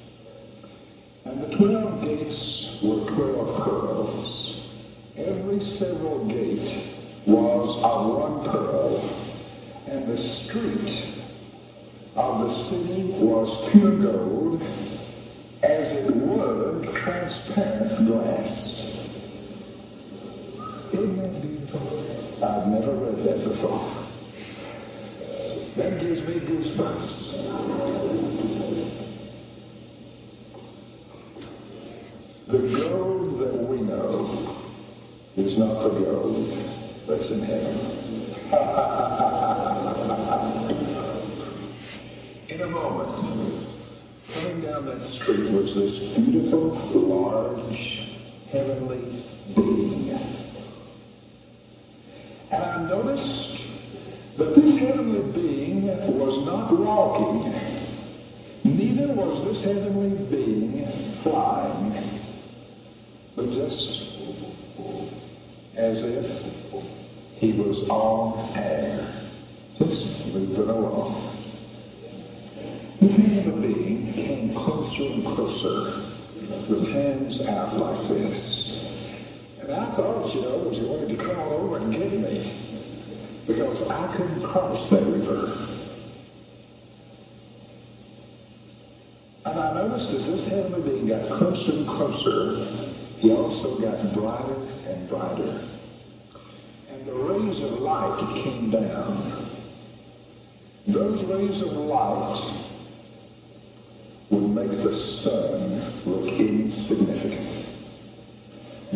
And 1.25 1.41
the 1.41 1.55
twelve 1.55 2.01
gates 2.03 2.79
were 2.81 3.05
twelve 3.05 3.63
pearls. 3.63 4.73
Every 5.17 5.59
several 5.59 6.25
gate 6.25 6.83
was 7.25 7.83
of 7.83 8.07
one 8.07 8.43
pearl. 8.51 8.97
And 9.87 10.07
the 10.07 10.17
street 10.17 11.13
of 12.15 12.39
the 12.39 12.49
city 12.49 13.03
was 13.23 13.69
pure 13.69 13.95
gold 13.97 14.61
as 15.83 15.91
it 15.91 16.15
were, 16.15 16.79
transparent 16.93 18.07
glass. 18.07 18.47
Isn't 20.93 21.17
that 21.17 21.41
beautiful? 21.41 21.81
I've 22.41 22.67
never 22.67 22.93
read 22.93 23.17
that 23.25 23.43
before. 23.43 23.81
That 25.75 25.99
gives 25.99 26.25
me 26.25 26.35
goosebumps. 26.35 27.33
The 32.47 32.59
gold 32.77 33.39
that 33.39 33.53
we 33.53 33.81
know 33.81 34.29
is 35.35 35.57
not 35.57 35.83
the 35.83 35.89
gold 35.89 36.45
that's 37.07 37.29
in 37.31 37.41
heaven. 37.41 37.77
in 42.47 42.61
a 42.61 42.67
moment, 42.67 43.52
That 44.93 45.01
street 45.01 45.49
was 45.49 45.73
this 45.73 46.15
beautiful, 46.15 46.69
large, 46.69 48.09
heavenly 48.51 49.01
being. 49.55 50.11
And 52.51 52.63
I 52.63 52.87
noticed 52.87 54.37
that 54.37 54.53
this 54.53 54.77
heavenly 54.77 55.31
being 55.31 55.87
was 56.15 56.45
not 56.45 56.71
walking, 56.71 57.51
neither 58.63 59.07
was 59.13 59.43
this 59.45 59.63
heavenly 59.63 60.11
being 60.29 60.85
flying, 60.85 61.93
but 63.35 63.51
just 63.51 64.19
as 65.75 66.03
if 66.03 66.71
he 67.37 67.53
was 67.53 67.89
on 67.89 68.55
air, 68.55 69.11
just 69.79 70.35
moving 70.35 70.69
along. 70.69 71.32
Heavenly 73.11 73.73
being 73.73 74.13
came 74.13 74.53
closer 74.55 75.03
and 75.03 75.25
closer 75.25 75.91
with 76.69 76.89
hands 76.89 77.45
out 77.49 77.75
like 77.75 77.99
this. 78.07 79.59
And 79.61 79.73
I 79.73 79.85
thought, 79.91 80.33
you 80.33 80.41
know, 80.41 80.61
it 80.61 80.65
was 80.67 80.77
he 80.77 80.85
wanted 80.85 81.09
to 81.09 81.31
on 81.31 81.51
over 81.51 81.77
and 81.79 81.91
get 81.91 82.13
me 82.13 82.49
because 83.45 83.89
I 83.89 84.07
couldn't 84.15 84.41
cross 84.41 84.89
that 84.89 85.03
river. 85.03 85.51
And 89.47 89.59
I 89.59 89.73
noticed 89.73 90.13
as 90.13 90.25
this 90.25 90.47
heavenly 90.47 90.89
being 90.89 91.07
got 91.07 91.29
closer 91.29 91.73
and 91.73 91.85
closer, 91.85 92.55
he 93.19 93.33
also 93.33 93.81
got 93.81 94.13
brighter 94.13 94.61
and 94.87 95.09
brighter. 95.09 95.61
And 96.89 97.05
the 97.05 97.13
rays 97.13 97.61
of 97.63 97.81
light 97.81 98.17
came 98.45 98.69
down. 98.69 99.17
Those 100.87 101.25
rays 101.25 101.61
of 101.61 101.73
light 101.73 102.69
make 104.53 104.71
the 104.71 104.93
sun 104.93 105.81
look 106.05 106.27
insignificant. 106.39 107.67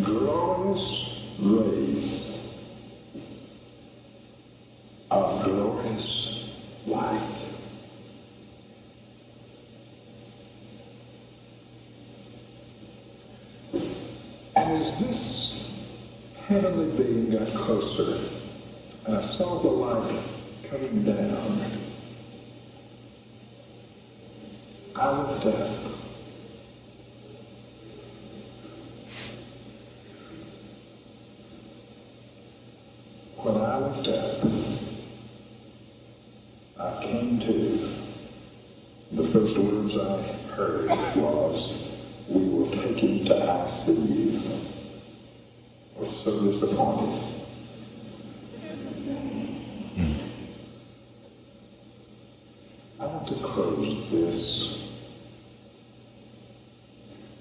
Glorious 0.04 1.36
rays. 1.40 2.38
of 5.10 5.44
glorious 5.44 6.84
light. 6.86 7.22
And 14.56 14.78
as 14.78 15.00
this 15.00 16.36
heavenly 16.48 17.04
being 17.04 17.30
got 17.32 17.48
closer, 17.54 18.36
and 19.06 19.18
I 19.18 19.22
saw 19.22 19.60
the 19.60 19.70
light 19.70 20.24
coming 20.70 21.04
down, 21.04 21.87
Up. 25.00 25.28
When 33.38 33.56
I 33.58 33.78
looked 33.78 34.08
up, 34.08 34.48
I 36.80 37.04
came 37.04 37.40
to. 37.42 37.54
The 39.12 39.24
first 39.24 39.58
words 39.60 39.98
I 39.98 40.22
heard 40.56 40.90
was, 41.16 42.26
we 42.28 42.50
will 42.50 42.70
take 42.70 42.98
him 42.98 43.24
to 43.26 43.34
ICU. 43.34 44.36
I 45.96 46.00
was 46.00 46.24
so 46.24 46.42
disappointed. 46.42 47.24
I 53.00 53.06
want 53.06 53.17
to 53.28 53.34
close 53.36 54.10
this 54.10 54.78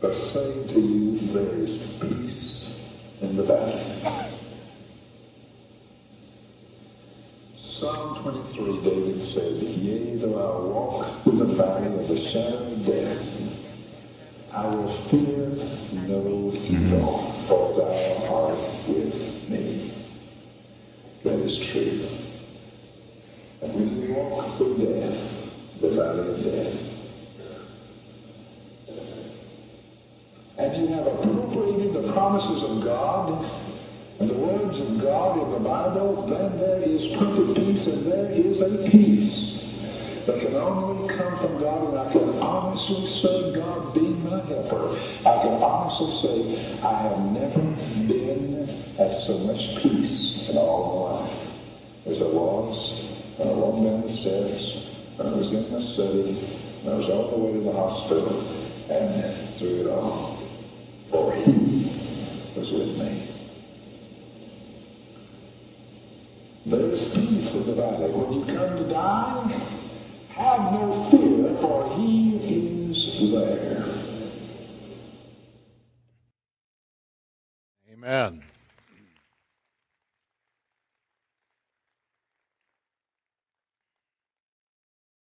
by 0.03 0.11
saying 0.11 0.68
to 0.68 0.80
you 0.80 1.16
there 1.18 1.55
is 1.57 1.99
peace 2.03 3.18
in 3.22 3.37
the 3.37 3.43
valley. 3.45 3.82
Psalm 7.57 8.16
23, 8.22 8.80
David 8.82 9.22
said, 9.22 9.62
Yea, 9.62 10.16
though 10.16 10.34
I 10.34 10.66
walk 10.66 11.12
through 11.12 11.39
the 11.39 11.55
valley 11.55 11.87
of 11.87 12.09
the 12.09 12.18
shadow 12.18 12.57
of 12.57 12.87
death, 12.87 13.57
I 14.53 14.66
will 14.66 14.89
fear 14.89 15.47
no 16.09 16.51
evil, 16.53 17.18
for 17.47 17.74
thou 17.74 18.34
art 18.34 18.59
with 18.89 19.49
me. 19.51 19.93
That 21.22 21.39
is 21.45 21.59
true. 21.59 22.09
And 23.62 23.74
when 23.74 24.03
you 24.03 24.14
walk 24.14 24.47
through 24.55 24.78
death, 24.78 25.80
the 25.80 25.91
valley 25.91 26.28
of 26.30 26.43
death, 26.43 26.82
and 30.59 30.89
you 30.89 30.95
have 30.95 31.07
appropriated 31.07 31.93
the 31.93 32.12
promises 32.37 32.62
of 32.64 32.84
God 32.84 33.47
and 34.20 34.28
the 34.28 34.34
words 34.34 34.78
of 34.78 35.01
God 35.01 35.43
in 35.43 35.53
the 35.53 35.68
Bible, 35.68 36.26
then 36.26 36.59
there 36.59 36.82
is 36.82 37.09
perfect 37.16 37.57
peace 37.57 37.87
and 37.87 38.05
there 38.05 38.30
is 38.30 38.61
a 38.61 38.91
peace 38.91 40.22
that 40.26 40.39
can 40.41 40.55
only 40.55 41.09
come 41.09 41.34
from 41.39 41.59
God. 41.59 41.89
And 41.89 41.99
I 41.99 42.12
can 42.12 42.28
honestly 42.43 43.07
say, 43.07 43.55
God 43.55 43.95
being 43.95 44.22
my 44.22 44.45
helper, 44.45 44.99
I 45.24 45.43
can 45.43 45.62
honestly 45.62 46.11
say, 46.11 46.82
I 46.84 46.93
have 46.93 47.18
never 47.32 47.62
been 48.07 48.68
at 48.99 49.09
so 49.09 49.39
much 49.47 49.82
peace 49.82 50.51
in 50.51 50.59
all 50.59 51.09
my 51.09 51.20
life 51.20 52.07
as 52.07 52.20
I 52.20 52.26
was 52.26 53.32
when 53.39 53.49
I 53.49 53.53
walked 53.53 53.82
down 53.82 54.03
the 54.03 54.12
steps, 54.12 54.95
when 55.16 55.28
I 55.28 55.37
was 55.37 55.53
in 55.53 55.72
my 55.72 55.80
study, 55.80 56.34
when 56.84 56.93
I 56.93 56.97
was 56.99 57.09
on 57.09 57.30
the 57.30 57.39
way 57.39 57.53
to 57.55 57.61
the 57.61 57.72
hospital, 57.72 58.28
and 58.91 59.34
through 59.57 59.80
it 59.80 59.87
all. 59.87 60.36
Was 62.66 62.72
with 62.72 62.98
me. 62.98 63.12
There's 66.66 67.14
peace 67.14 67.54
in 67.54 67.66
the 67.66 67.74
valley. 67.80 68.10
When 68.10 68.32
you 68.32 68.44
come 68.44 68.76
to 68.76 68.84
die, 68.90 69.52
have 70.30 70.72
no 70.72 70.92
fear, 71.04 71.54
for 71.54 71.96
he 71.96 72.36
is 72.38 73.30
there. 73.30 73.84
Amen. 77.92 78.42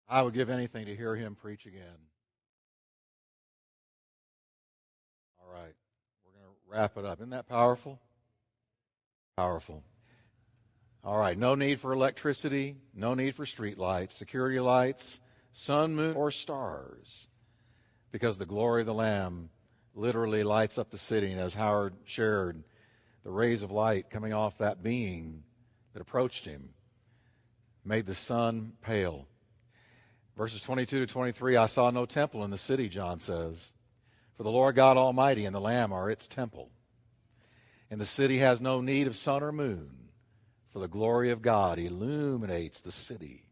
I 0.08 0.22
would 0.22 0.34
give 0.34 0.50
anything 0.50 0.86
to 0.86 0.96
hear 0.96 1.14
him 1.14 1.36
preach 1.36 1.66
again. 1.66 2.09
Wrap 6.70 6.96
it 6.96 7.04
up. 7.04 7.18
Isn't 7.18 7.30
that 7.30 7.48
powerful? 7.48 8.00
Powerful. 9.36 9.82
All 11.02 11.18
right. 11.18 11.36
No 11.36 11.54
need 11.54 11.80
for 11.80 11.92
electricity. 11.92 12.76
No 12.94 13.14
need 13.14 13.34
for 13.34 13.44
street 13.44 13.78
lights, 13.78 14.14
security 14.14 14.60
lights, 14.60 15.20
sun, 15.52 15.94
moon, 15.94 16.14
or 16.14 16.30
stars. 16.30 17.26
Because 18.12 18.38
the 18.38 18.46
glory 18.46 18.82
of 18.82 18.86
the 18.86 18.94
Lamb 18.94 19.50
literally 19.94 20.44
lights 20.44 20.78
up 20.78 20.90
the 20.90 20.98
city. 20.98 21.32
And 21.32 21.40
as 21.40 21.54
Howard 21.54 21.94
shared, 22.04 22.62
the 23.24 23.30
rays 23.30 23.62
of 23.62 23.70
light 23.70 24.10
coming 24.10 24.32
off 24.32 24.58
that 24.58 24.82
being 24.82 25.42
that 25.92 26.02
approached 26.02 26.44
him 26.44 26.70
made 27.84 28.06
the 28.06 28.14
sun 28.14 28.72
pale. 28.82 29.26
Verses 30.36 30.62
22 30.62 31.00
to 31.00 31.06
23 31.06 31.56
I 31.56 31.66
saw 31.66 31.90
no 31.90 32.06
temple 32.06 32.44
in 32.44 32.50
the 32.50 32.58
city, 32.58 32.88
John 32.88 33.18
says. 33.18 33.72
For 34.40 34.44
the 34.44 34.50
Lord 34.50 34.74
God 34.74 34.96
Almighty 34.96 35.44
and 35.44 35.54
the 35.54 35.60
Lamb 35.60 35.92
are 35.92 36.08
its 36.08 36.26
temple. 36.26 36.70
And 37.90 38.00
the 38.00 38.06
city 38.06 38.38
has 38.38 38.58
no 38.58 38.80
need 38.80 39.06
of 39.06 39.14
sun 39.14 39.42
or 39.42 39.52
moon, 39.52 39.90
for 40.70 40.78
the 40.78 40.88
glory 40.88 41.28
of 41.28 41.42
God 41.42 41.78
illuminates 41.78 42.80
the 42.80 42.90
city, 42.90 43.44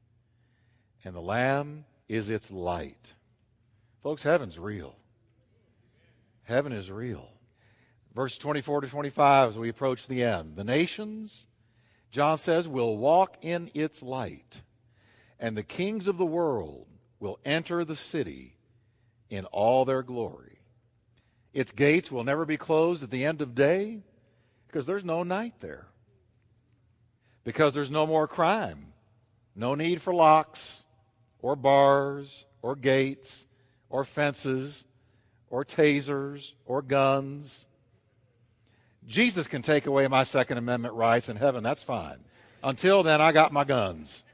and 1.05 1.15
the 1.15 1.21
Lamb 1.21 1.85
is 2.09 2.31
its 2.31 2.51
light. 2.51 3.13
Folks, 4.03 4.23
heaven's 4.23 4.59
real. 4.59 4.97
Heaven 6.45 6.73
is 6.73 6.91
real. 6.91 7.33
Verse 8.15 8.39
24 8.39 8.81
to 8.81 8.89
25 8.89 9.51
as 9.51 9.59
we 9.59 9.69
approach 9.69 10.09
the 10.09 10.23
end. 10.23 10.57
The 10.57 10.65
nations, 10.65 11.49
John 12.11 12.39
says, 12.39 12.67
will 12.67 12.97
walk 12.97 13.37
in 13.43 13.71
its 13.75 14.03
light 14.03 14.63
and 15.39 15.55
the 15.55 15.63
kings 15.63 16.09
of 16.09 16.17
the 16.17 16.25
world 16.25 16.87
will 17.21 17.41
enter 17.45 17.85
the 17.85 17.95
city 17.95 18.57
in 19.29 19.45
all 19.45 19.85
their 19.85 20.03
glory. 20.03 20.48
Its 21.53 21.73
gates 21.73 22.11
will 22.11 22.25
never 22.25 22.45
be 22.45 22.57
closed 22.57 23.03
at 23.03 23.11
the 23.11 23.25
end 23.25 23.41
of 23.41 23.55
day 23.55 24.01
because 24.67 24.87
there's 24.87 25.05
no 25.05 25.23
night 25.23 25.55
there. 25.61 25.87
Because 27.45 27.75
there's 27.75 27.91
no 27.91 28.07
more 28.07 28.29
crime, 28.29 28.93
no 29.57 29.75
need 29.75 30.03
for 30.03 30.15
locks 30.15 30.85
or 31.41 31.57
bars 31.57 32.45
or 32.61 32.77
gates 32.77 33.47
or 33.89 34.05
fences 34.05 34.87
or 35.49 35.65
tasers 35.65 36.53
or 36.67 36.83
guns. 36.83 37.67
Jesus 39.07 39.47
can 39.47 39.63
take 39.63 39.87
away 39.87 40.07
my 40.09 40.25
Second 40.25 40.59
Amendment 40.59 40.95
rights 40.95 41.31
in 41.31 41.37
heaven, 41.37 41.63
that's 41.63 41.83
fine. 41.83 42.19
Until 42.63 43.03
then, 43.03 43.21
I 43.21 43.33
got 43.33 43.53
my 43.53 43.65
guns. 43.65 44.25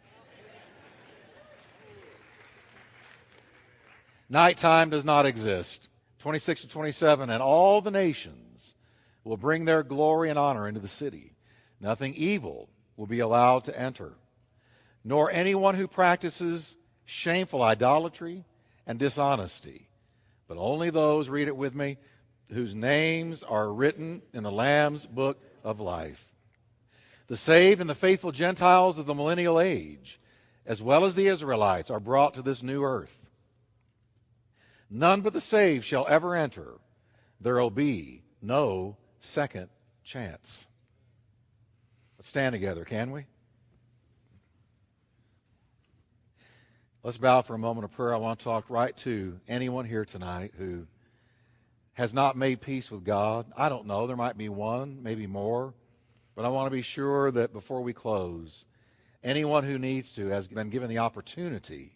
Nighttime 4.29 4.91
does 4.91 5.05
not 5.05 5.27
exist. 5.27 5.89
26 6.25 6.63
to 6.63 6.69
27, 6.69 7.29
and 7.29 7.43
all 7.43 7.83
the 7.83 7.91
nations 7.91 8.75
will 9.25 9.37
bring 9.37 9.67
their 9.67 9.83
glory 9.83 10.31
and 10.31 10.39
honor 10.39 10.67
into 10.67 10.81
the 10.81 10.89
city. 10.89 11.35
Nothing 11.83 12.15
evil 12.15 12.71
will 12.97 13.07
be 13.07 13.21
allowed 13.21 13.65
to 13.65 13.79
enter, 13.79 14.15
nor 15.05 15.31
anyone 15.31 15.75
who 15.75 15.87
practices 15.87 16.79
shameful 17.05 17.63
idolatry 17.63 18.47
and 18.87 18.99
dishonesty, 18.99 19.91
but 20.49 20.57
only 20.57 20.89
those, 20.89 21.29
read 21.29 21.47
it 21.47 21.59
with 21.59 21.75
me, 21.75 21.99
whose 22.51 22.75
names 22.75 23.43
are 23.43 23.71
written 23.71 24.23
in 24.33 24.45
the 24.45 24.51
Lamb's 24.51 25.05
book 25.05 25.43
of 25.63 25.79
life. 25.79 26.33
The 27.27 27.37
saved 27.37 27.83
and 27.83 27.91
the 27.91 27.95
faithful 27.95 28.33
Gentiles 28.33 28.99
of 28.99 29.05
the 29.05 29.15
millennial 29.15 29.61
age, 29.61 30.19
as 30.65 30.83
well 30.83 31.05
as 31.05 31.17
the 31.17 31.27
Israelites, 31.27 31.91
are 31.91 32.01
brought 32.01 32.33
to 32.33 32.41
this 32.41 32.63
new 32.63 32.83
earth. 32.83 33.24
None 34.91 35.21
but 35.23 35.33
the 35.33 35.41
saved 35.41 35.85
shall 35.85 36.07
ever 36.09 36.35
enter. 36.35 36.75
There 37.41 37.57
will 37.57 37.71
be 37.71 38.23
no 38.41 38.97
second 39.19 39.69
chance. 40.03 40.69
Let's 42.19 42.29
stand 42.29 42.53
together, 42.53 42.85
can 42.85 43.11
we? 43.11 43.27
Let's 47.03 47.19
bow 47.19 47.43
for 47.43 47.55
a 47.55 47.59
moment 47.59 47.85
of 47.85 47.93
prayer. 47.93 48.15
I 48.15 48.19
want 48.19 48.39
to 48.39 48.45
talk 48.45 48.71
right 48.71 48.97
to 48.99 49.39
anyone 49.47 49.85
here 49.85 50.07
tonight 50.07 50.53
who 50.57 50.87
has 51.95 52.15
not 52.15 52.37
made 52.37 52.61
peace 52.61 52.91
with 52.91 53.05
God. 53.05 53.47
I 53.57 53.69
don't 53.69 53.87
know. 53.87 54.07
There 54.07 54.17
might 54.17 54.39
be 54.39 54.49
one, 54.49 55.03
maybe 55.03 55.27
more. 55.27 55.75
But 56.35 56.45
I 56.45 56.49
want 56.49 56.67
to 56.67 56.71
be 56.71 56.83
sure 56.83 57.31
that 57.31 57.53
before 57.53 57.83
we 57.83 57.93
close, 57.93 58.65
anyone 59.23 59.65
who 59.65 59.79
needs 59.79 60.13
to 60.13 60.29
has 60.29 60.49
been 60.49 60.71
given 60.71 60.89
the 60.89 60.99
opportunity 60.99 61.93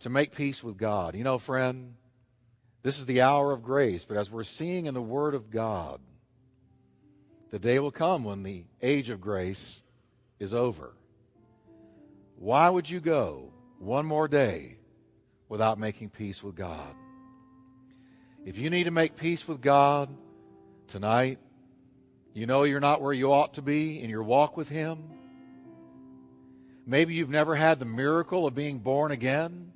to 0.00 0.10
make 0.10 0.34
peace 0.34 0.62
with 0.62 0.76
God. 0.76 1.14
You 1.14 1.24
know, 1.24 1.38
friend, 1.38 1.94
this 2.82 2.98
is 2.98 3.06
the 3.06 3.22
hour 3.22 3.52
of 3.52 3.62
grace, 3.62 4.04
but 4.04 4.16
as 4.16 4.30
we're 4.30 4.44
seeing 4.44 4.86
in 4.86 4.94
the 4.94 5.02
Word 5.02 5.34
of 5.34 5.50
God, 5.50 6.00
the 7.50 7.58
day 7.58 7.78
will 7.78 7.90
come 7.90 8.24
when 8.24 8.42
the 8.42 8.64
age 8.82 9.10
of 9.10 9.20
grace 9.20 9.82
is 10.38 10.54
over. 10.54 10.92
Why 12.36 12.68
would 12.68 12.88
you 12.88 13.00
go 13.00 13.52
one 13.78 14.06
more 14.06 14.28
day 14.28 14.76
without 15.48 15.78
making 15.78 16.10
peace 16.10 16.42
with 16.42 16.54
God? 16.54 16.94
If 18.44 18.58
you 18.58 18.70
need 18.70 18.84
to 18.84 18.90
make 18.90 19.16
peace 19.16 19.48
with 19.48 19.60
God 19.60 20.08
tonight, 20.86 21.38
you 22.32 22.46
know 22.46 22.62
you're 22.62 22.80
not 22.80 23.02
where 23.02 23.12
you 23.12 23.32
ought 23.32 23.54
to 23.54 23.62
be 23.62 24.00
in 24.00 24.08
your 24.08 24.22
walk 24.22 24.56
with 24.56 24.68
Him. 24.68 25.10
Maybe 26.86 27.14
you've 27.14 27.28
never 27.28 27.56
had 27.56 27.80
the 27.80 27.84
miracle 27.84 28.46
of 28.46 28.54
being 28.54 28.78
born 28.78 29.10
again. 29.10 29.72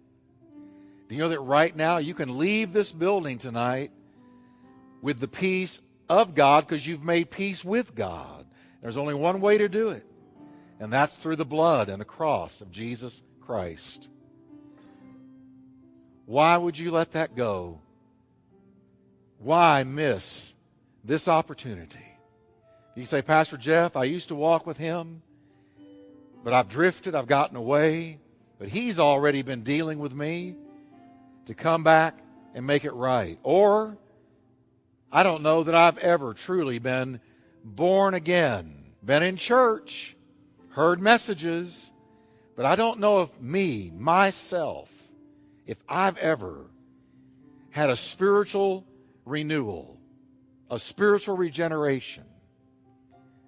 Do 1.08 1.14
you 1.14 1.20
know 1.20 1.28
that 1.28 1.40
right 1.40 1.74
now 1.74 1.98
you 1.98 2.14
can 2.14 2.38
leave 2.38 2.72
this 2.72 2.92
building 2.92 3.38
tonight 3.38 3.90
with 5.02 5.20
the 5.20 5.28
peace 5.28 5.80
of 6.08 6.34
God 6.34 6.66
because 6.66 6.86
you've 6.86 7.04
made 7.04 7.30
peace 7.30 7.64
with 7.64 7.94
God? 7.94 8.46
There's 8.80 8.96
only 8.96 9.14
one 9.14 9.40
way 9.40 9.58
to 9.58 9.68
do 9.68 9.90
it, 9.90 10.06
and 10.80 10.92
that's 10.92 11.16
through 11.16 11.36
the 11.36 11.44
blood 11.44 11.88
and 11.88 12.00
the 12.00 12.06
cross 12.06 12.60
of 12.60 12.70
Jesus 12.70 13.22
Christ. 13.40 14.08
Why 16.26 16.56
would 16.56 16.78
you 16.78 16.90
let 16.90 17.12
that 17.12 17.36
go? 17.36 17.80
Why 19.38 19.84
miss 19.84 20.54
this 21.04 21.28
opportunity? 21.28 21.98
You 22.94 23.04
say, 23.04 23.22
Pastor 23.22 23.56
Jeff, 23.56 23.96
I 23.96 24.04
used 24.04 24.28
to 24.28 24.34
walk 24.34 24.66
with 24.66 24.78
him, 24.78 25.22
but 26.44 26.52
I've 26.52 26.68
drifted, 26.68 27.14
I've 27.14 27.26
gotten 27.26 27.56
away, 27.56 28.18
but 28.58 28.68
he's 28.68 28.98
already 28.98 29.42
been 29.42 29.62
dealing 29.62 29.98
with 29.98 30.14
me 30.14 30.56
to 31.46 31.54
come 31.54 31.82
back 31.82 32.18
and 32.54 32.66
make 32.66 32.84
it 32.84 32.92
right. 32.92 33.38
Or, 33.42 33.96
I 35.10 35.22
don't 35.22 35.42
know 35.42 35.62
that 35.62 35.74
I've 35.74 35.98
ever 35.98 36.34
truly 36.34 36.78
been 36.78 37.20
born 37.64 38.14
again, 38.14 38.92
been 39.04 39.22
in 39.22 39.36
church, 39.36 40.16
heard 40.70 41.00
messages, 41.00 41.92
but 42.56 42.66
I 42.66 42.76
don't 42.76 43.00
know 43.00 43.20
if 43.20 43.40
me, 43.40 43.90
myself, 43.94 44.90
if 45.66 45.82
I've 45.88 46.16
ever 46.18 46.66
had 47.70 47.90
a 47.90 47.96
spiritual 47.96 48.86
renewal, 49.24 49.98
a 50.70 50.78
spiritual 50.78 51.36
regeneration. 51.36 52.24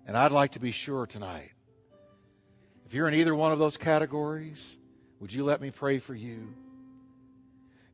And 0.07 0.17
I'd 0.17 0.33
like 0.33 0.53
to 0.53 0.61
be 0.61 0.73
sure 0.73 1.07
tonight. 1.07 1.51
If 2.87 2.93
you're 2.93 3.09
in 3.09 3.15
either 3.15 3.35
one 3.35 3.53
of 3.53 3.59
those 3.59 3.77
categories, 3.77 4.79
would 5.21 5.33
you 5.33 5.45
let 5.45 5.61
me 5.61 5.71
pray 5.71 5.99
for 5.99 6.15
you? 6.15 6.55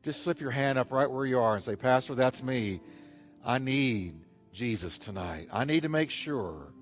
Just 0.03 0.23
slip 0.23 0.41
your 0.41 0.51
hand 0.51 0.79
up 0.79 0.91
right 0.91 1.09
where 1.09 1.25
you 1.25 1.39
are 1.39 1.55
and 1.55 1.63
say, 1.63 1.75
Pastor, 1.75 2.15
that's 2.15 2.41
me. 2.41 2.81
I 3.45 3.59
need 3.59 4.15
Jesus 4.51 4.97
tonight. 4.97 5.47
I 5.51 5.65
need 5.65 5.83
to 5.83 5.89
make 5.89 6.09
sure 6.09 6.73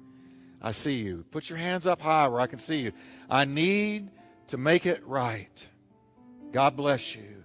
I 0.62 0.72
see 0.72 1.00
you. 1.00 1.26
Put 1.32 1.50
your 1.50 1.58
hands 1.58 1.86
up 1.86 2.02
high 2.02 2.28
where 2.28 2.40
I 2.40 2.48
can 2.48 2.60
see 2.60 2.80
you. 2.80 2.92
I 3.30 3.46
need 3.46 4.10
to 4.48 4.58
make 4.58 4.86
it 4.86 5.06
right. 5.06 5.68
God 6.52 6.76
bless 6.76 7.16
you. 7.16 7.44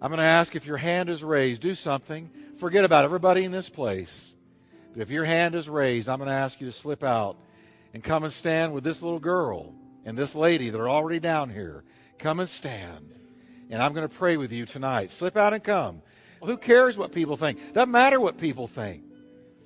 I'm 0.00 0.10
going 0.10 0.18
to 0.18 0.24
ask 0.24 0.54
if 0.54 0.66
your 0.66 0.76
hand 0.76 1.08
is 1.08 1.24
raised, 1.24 1.62
do 1.62 1.74
something. 1.74 2.30
Forget 2.58 2.84
about 2.84 3.04
everybody 3.04 3.44
in 3.44 3.52
this 3.52 3.70
place. 3.70 4.36
But 4.92 5.00
if 5.00 5.10
your 5.10 5.24
hand 5.24 5.54
is 5.54 5.68
raised, 5.68 6.08
I'm 6.08 6.18
going 6.18 6.28
to 6.28 6.34
ask 6.34 6.60
you 6.60 6.66
to 6.66 6.72
slip 6.72 7.02
out 7.02 7.36
and 7.94 8.02
come 8.02 8.22
and 8.22 8.32
stand 8.32 8.74
with 8.74 8.84
this 8.84 9.00
little 9.00 9.18
girl 9.18 9.74
and 10.04 10.16
this 10.16 10.34
lady 10.34 10.68
that 10.70 10.80
are 10.80 10.88
already 10.88 11.20
down 11.20 11.50
here. 11.50 11.84
Come 12.18 12.38
and 12.38 12.48
stand. 12.48 13.14
And 13.70 13.82
I'm 13.82 13.92
going 13.92 14.08
to 14.08 14.14
pray 14.14 14.36
with 14.36 14.52
you 14.52 14.66
tonight. 14.66 15.10
Slip 15.10 15.36
out 15.36 15.54
and 15.54 15.62
come. 15.62 16.02
Who 16.42 16.56
cares 16.56 16.98
what 16.98 17.12
people 17.12 17.36
think? 17.36 17.72
Doesn't 17.72 17.90
matter 17.90 18.20
what 18.20 18.38
people 18.38 18.66
think. 18.66 19.02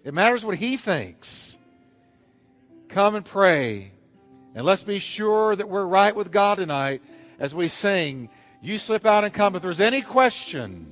It 0.04 0.14
matters 0.14 0.44
what 0.44 0.56
he 0.56 0.76
thinks. 0.76 1.58
Come 2.88 3.14
and 3.14 3.24
pray. 3.24 3.92
And 4.54 4.64
let's 4.64 4.82
be 4.82 4.98
sure 4.98 5.54
that 5.54 5.68
we're 5.68 5.84
right 5.84 6.14
with 6.14 6.30
God 6.30 6.58
tonight 6.58 7.02
as 7.38 7.54
we 7.54 7.68
sing. 7.68 8.30
You 8.62 8.78
slip 8.78 9.04
out 9.06 9.24
and 9.24 9.32
come. 9.32 9.54
If 9.56 9.62
there's 9.62 9.80
any 9.80 10.02
question, 10.02 10.86